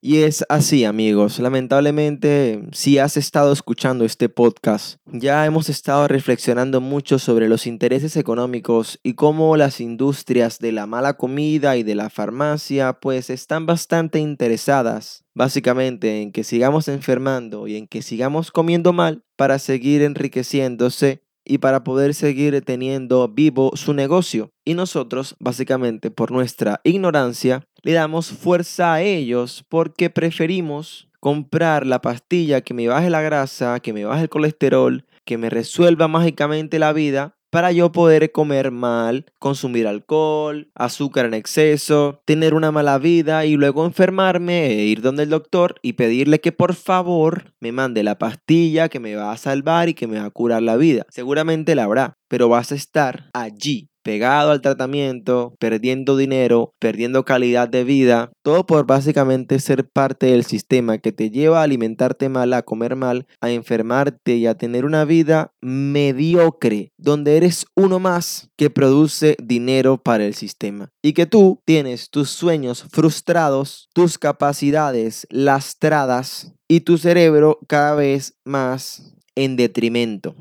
Y 0.00 0.18
es 0.18 0.44
así, 0.48 0.84
amigos. 0.84 1.40
Lamentablemente, 1.40 2.62
si 2.70 2.98
has 2.98 3.16
estado 3.16 3.52
escuchando 3.52 4.04
este 4.04 4.28
podcast, 4.28 4.98
ya 5.06 5.44
hemos 5.44 5.68
estado 5.68 6.06
reflexionando 6.06 6.80
mucho 6.80 7.18
sobre 7.18 7.48
los 7.48 7.66
intereses 7.66 8.16
económicos 8.16 9.00
y 9.02 9.14
cómo 9.14 9.56
las 9.56 9.80
industrias 9.80 10.60
de 10.60 10.70
la 10.70 10.86
mala 10.86 11.14
comida 11.14 11.76
y 11.76 11.82
de 11.82 11.96
la 11.96 12.10
farmacia 12.10 12.92
pues 13.00 13.28
están 13.28 13.66
bastante 13.66 14.20
interesadas 14.20 15.24
básicamente 15.34 16.20
en 16.20 16.32
que 16.32 16.42
sigamos 16.42 16.88
enfermando 16.88 17.68
y 17.68 17.76
en 17.76 17.86
que 17.86 18.02
sigamos 18.02 18.50
comiendo 18.50 18.92
mal 18.92 19.22
para 19.36 19.60
seguir 19.60 20.02
enriqueciéndose 20.02 21.22
y 21.48 21.58
para 21.58 21.82
poder 21.82 22.12
seguir 22.12 22.60
teniendo 22.62 23.26
vivo 23.28 23.70
su 23.74 23.94
negocio. 23.94 24.50
Y 24.64 24.74
nosotros, 24.74 25.34
básicamente 25.40 26.10
por 26.10 26.30
nuestra 26.30 26.80
ignorancia, 26.84 27.64
le 27.82 27.92
damos 27.92 28.30
fuerza 28.30 28.94
a 28.94 29.02
ellos 29.02 29.64
porque 29.68 30.10
preferimos 30.10 31.08
comprar 31.20 31.86
la 31.86 32.00
pastilla 32.00 32.60
que 32.60 32.74
me 32.74 32.88
baje 32.88 33.10
la 33.10 33.22
grasa, 33.22 33.80
que 33.80 33.92
me 33.92 34.04
baje 34.04 34.22
el 34.22 34.28
colesterol, 34.28 35.04
que 35.24 35.38
me 35.38 35.50
resuelva 35.50 36.08
mágicamente 36.08 36.78
la 36.78 36.92
vida 36.92 37.34
para 37.50 37.72
yo 37.72 37.92
poder 37.92 38.30
comer 38.30 38.70
mal, 38.70 39.26
consumir 39.38 39.86
alcohol, 39.86 40.70
azúcar 40.74 41.26
en 41.26 41.34
exceso, 41.34 42.20
tener 42.24 42.54
una 42.54 42.70
mala 42.70 42.98
vida 42.98 43.46
y 43.46 43.56
luego 43.56 43.86
enfermarme 43.86 44.66
e 44.66 44.84
ir 44.84 45.00
donde 45.00 45.22
el 45.22 45.30
doctor 45.30 45.76
y 45.82 45.94
pedirle 45.94 46.40
que 46.40 46.52
por 46.52 46.74
favor 46.74 47.54
me 47.60 47.72
mande 47.72 48.02
la 48.02 48.18
pastilla 48.18 48.88
que 48.88 49.00
me 49.00 49.14
va 49.14 49.32
a 49.32 49.38
salvar 49.38 49.88
y 49.88 49.94
que 49.94 50.06
me 50.06 50.18
va 50.18 50.26
a 50.26 50.30
curar 50.30 50.62
la 50.62 50.76
vida. 50.76 51.06
Seguramente 51.08 51.74
la 51.74 51.84
habrá, 51.84 52.14
pero 52.28 52.48
vas 52.48 52.72
a 52.72 52.74
estar 52.74 53.30
allí 53.32 53.88
pegado 54.08 54.52
al 54.52 54.62
tratamiento, 54.62 55.54
perdiendo 55.58 56.16
dinero, 56.16 56.72
perdiendo 56.78 57.26
calidad 57.26 57.68
de 57.68 57.84
vida, 57.84 58.32
todo 58.40 58.64
por 58.64 58.86
básicamente 58.86 59.60
ser 59.60 59.86
parte 59.86 60.28
del 60.28 60.46
sistema 60.46 60.96
que 60.96 61.12
te 61.12 61.28
lleva 61.28 61.60
a 61.60 61.64
alimentarte 61.64 62.30
mal, 62.30 62.54
a 62.54 62.62
comer 62.62 62.96
mal, 62.96 63.26
a 63.42 63.50
enfermarte 63.50 64.36
y 64.36 64.46
a 64.46 64.54
tener 64.54 64.86
una 64.86 65.04
vida 65.04 65.52
mediocre, 65.60 66.90
donde 66.96 67.36
eres 67.36 67.66
uno 67.74 67.98
más 67.98 68.48
que 68.56 68.70
produce 68.70 69.36
dinero 69.42 70.02
para 70.02 70.24
el 70.24 70.32
sistema. 70.32 70.88
Y 71.02 71.12
que 71.12 71.26
tú 71.26 71.60
tienes 71.66 72.08
tus 72.08 72.30
sueños 72.30 72.86
frustrados, 72.90 73.90
tus 73.92 74.16
capacidades 74.16 75.26
lastradas 75.28 76.54
y 76.66 76.80
tu 76.80 76.96
cerebro 76.96 77.58
cada 77.68 77.94
vez 77.94 78.38
más 78.46 79.14
en 79.34 79.56
detrimento. 79.56 80.34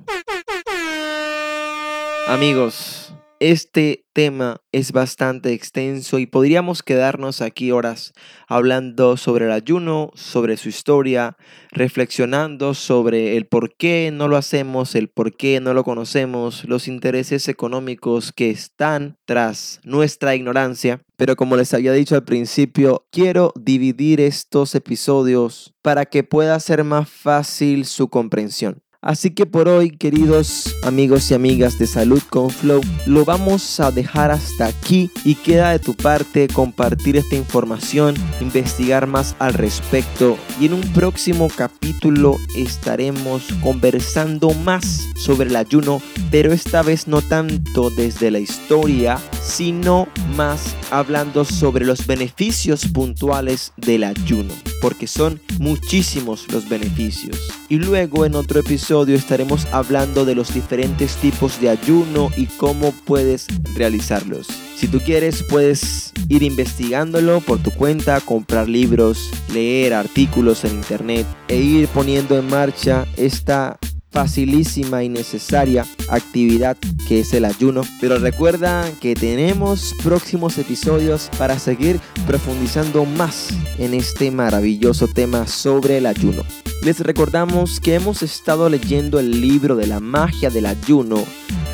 Amigos, 2.28 3.08
este 3.40 4.06
tema 4.14 4.62
es 4.72 4.92
bastante 4.92 5.54
extenso 5.54 6.20
y 6.20 6.26
podríamos 6.26 6.82
quedarnos 6.82 7.42
aquí 7.42 7.72
horas 7.72 8.14
hablando 8.48 9.18
sobre 9.18 9.46
el 9.46 9.52
ayuno, 9.52 10.12
sobre 10.16 10.58
su 10.58 10.70
historia, 10.70 11.38
reflexionando 11.72 12.74
sobre 12.74 13.38
el 13.38 13.46
por 13.46 13.76
qué 13.76 14.10
no 14.12 14.28
lo 14.28 14.38
hacemos, 14.38 14.96
el 14.96 15.10
por 15.10 15.36
qué 15.36 15.60
no 15.60 15.74
lo 15.74 15.84
conocemos, 15.84 16.66
los 16.66 16.88
intereses 16.88 17.48
económicos 17.48 18.32
que 18.32 18.50
están 18.50 19.18
tras 19.26 19.80
nuestra 19.84 20.36
ignorancia. 20.36 21.02
Pero 21.16 21.36
como 21.36 21.56
les 21.56 21.74
había 21.74 21.94
dicho 21.94 22.16
al 22.16 22.24
principio, 22.24 23.08
quiero 23.12 23.54
dividir 23.56 24.22
estos 24.22 24.76
episodios 24.76 25.74
para 25.82 26.06
que 26.06 26.24
pueda 26.24 26.60
ser 26.60 26.84
más 26.84 27.10
fácil 27.10 27.86
su 27.86 28.10
comprensión. 28.10 28.82
Así 29.02 29.32
que 29.32 29.46
por 29.46 29.68
hoy, 29.68 29.92
queridos 29.92 30.76
amigos 30.84 31.30
y 31.30 31.36
amigas 31.36 31.78
de 31.78 31.86
Salud 31.86 32.22
con 32.30 32.50
Flow, 32.50 32.82
lo 33.06 33.26
vamos 33.26 33.80
a 33.80 33.92
dejar 33.92 34.32
hasta 34.32 34.66
aquí 34.66 35.12
y 35.24 35.36
queda 35.36 35.72
de 35.72 35.80
tu 35.80 35.96
parte 35.96 36.48
compartir 36.48 37.16
esta 37.16 37.36
información, 37.36 38.16
investigar 38.42 39.06
más 39.06 39.36
al 39.40 39.54
respecto 39.54 40.38
y 40.60 40.66
en 40.66 40.74
un 40.74 40.82
próximo 40.94 41.48
capítulo 41.56 42.38
estaremos 42.56 43.44
conversando 43.62 44.50
más 44.52 45.08
sobre 45.16 45.50
el 45.50 45.56
ayuno, 45.56 46.02
pero 46.32 46.52
esta 46.52 46.82
vez 46.82 47.08
no 47.08 47.22
tanto 47.22 47.92
desde 47.92 48.32
la 48.32 48.40
historia, 48.40 49.20
sino 49.42 50.08
más 50.36 50.76
hablando 50.92 51.46
sobre 51.46 51.86
los 51.86 52.08
beneficios 52.08 52.88
puntuales 52.88 53.74
del 53.78 54.04
ayuno, 54.04 54.54
porque 54.82 55.08
son 55.08 55.40
muchísimos 55.60 56.52
los 56.52 56.68
beneficios. 56.70 57.38
Y 57.70 57.78
luego 57.78 58.26
en 58.26 58.36
otro 58.36 58.60
episodio 58.60 59.16
estaremos 59.16 59.66
hablando 59.72 60.26
de 60.26 60.36
los 60.36 60.54
diferentes 60.54 61.16
tipos 61.18 61.60
de 61.60 61.70
ayuno 61.70 62.30
y 62.38 62.46
cómo 62.46 62.92
puedes 63.06 63.48
realizarlos. 63.76 64.48
Si 64.76 64.88
tú 64.88 65.00
quieres 65.00 65.44
puedes 65.44 66.14
ir 66.30 66.44
investigándolo 66.44 67.42
por 67.42 67.60
tu 67.60 67.72
cuenta, 67.72 68.22
comprar 68.22 68.70
libros, 68.70 69.32
leer 69.54 69.94
artículos 69.94 70.64
en 70.66 70.76
internet 70.76 71.26
e 71.48 71.58
ir 71.58 71.88
poniendo 71.88 72.38
en 72.38 72.48
marcha 72.48 73.06
esta 73.18 73.80
facilísima 74.18 75.04
y 75.04 75.10
necesaria 75.10 75.86
actividad 76.10 76.76
que 77.08 77.20
es 77.20 77.36
el 77.36 77.46
ayuno. 77.46 77.84
Pero 78.02 78.18
recuerda 78.18 78.92
que 79.00 79.14
tenemos 79.14 79.94
próximos 80.04 80.58
episodios 80.58 81.30
para 81.38 81.60
seguir 81.60 82.00
profundizando 82.26 83.06
más 83.06 83.50
en 83.78 83.94
este 83.94 84.32
maravilloso 84.32 85.08
tema 85.08 85.46
sobre 85.46 86.00
el 86.00 86.08
ayuno. 86.08 86.42
Les 86.82 87.00
recordamos 87.00 87.80
que 87.80 87.94
hemos 87.94 88.24
estado 88.24 88.70
leyendo 88.70 89.20
el 89.20 89.40
libro 89.40 89.76
de 89.76 89.86
la 89.86 90.00
magia 90.00 90.50
del 90.50 90.66
ayuno 90.66 91.24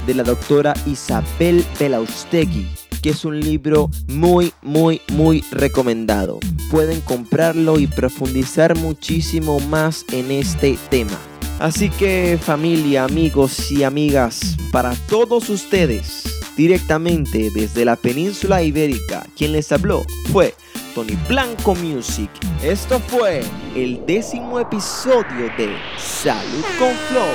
de 0.06 0.14
la 0.14 0.24
doctora 0.24 0.74
Isabel 0.86 1.64
Belaustegui, 1.80 2.68
que 3.02 3.12
es 3.12 3.24
un 3.24 3.40
libro 3.40 3.90
muy, 4.10 4.52
muy, 4.62 5.00
muy 5.14 5.46
recomendado. 5.50 6.40
Pueden 6.70 7.00
comprarlo 7.00 7.80
y 7.80 7.88
profundizar 7.88 8.78
muchísimo 8.78 9.62
más 9.62 10.04
en 10.12 10.30
este 10.30 10.78
tema. 10.90 11.18
Así 11.64 11.90
que 11.90 12.38
familia, 12.38 13.06
amigos 13.06 13.72
y 13.72 13.86
amigas, 13.86 14.58
para 14.70 14.94
todos 15.08 15.50
ustedes, 15.50 16.42
directamente 16.58 17.50
desde 17.56 17.86
la 17.86 17.96
península 17.96 18.62
ibérica, 18.62 19.26
quien 19.38 19.54
les 19.54 19.72
habló 19.72 20.06
fue 20.34 20.54
Tony 20.94 21.18
Blanco 21.30 21.74
Music. 21.76 22.30
Esto 22.62 23.00
fue 23.08 23.44
el 23.78 24.06
décimo 24.06 24.60
episodio 24.60 25.50
de 25.58 25.74
Salud 25.98 26.66
con 26.78 26.92
Flow. 27.08 27.32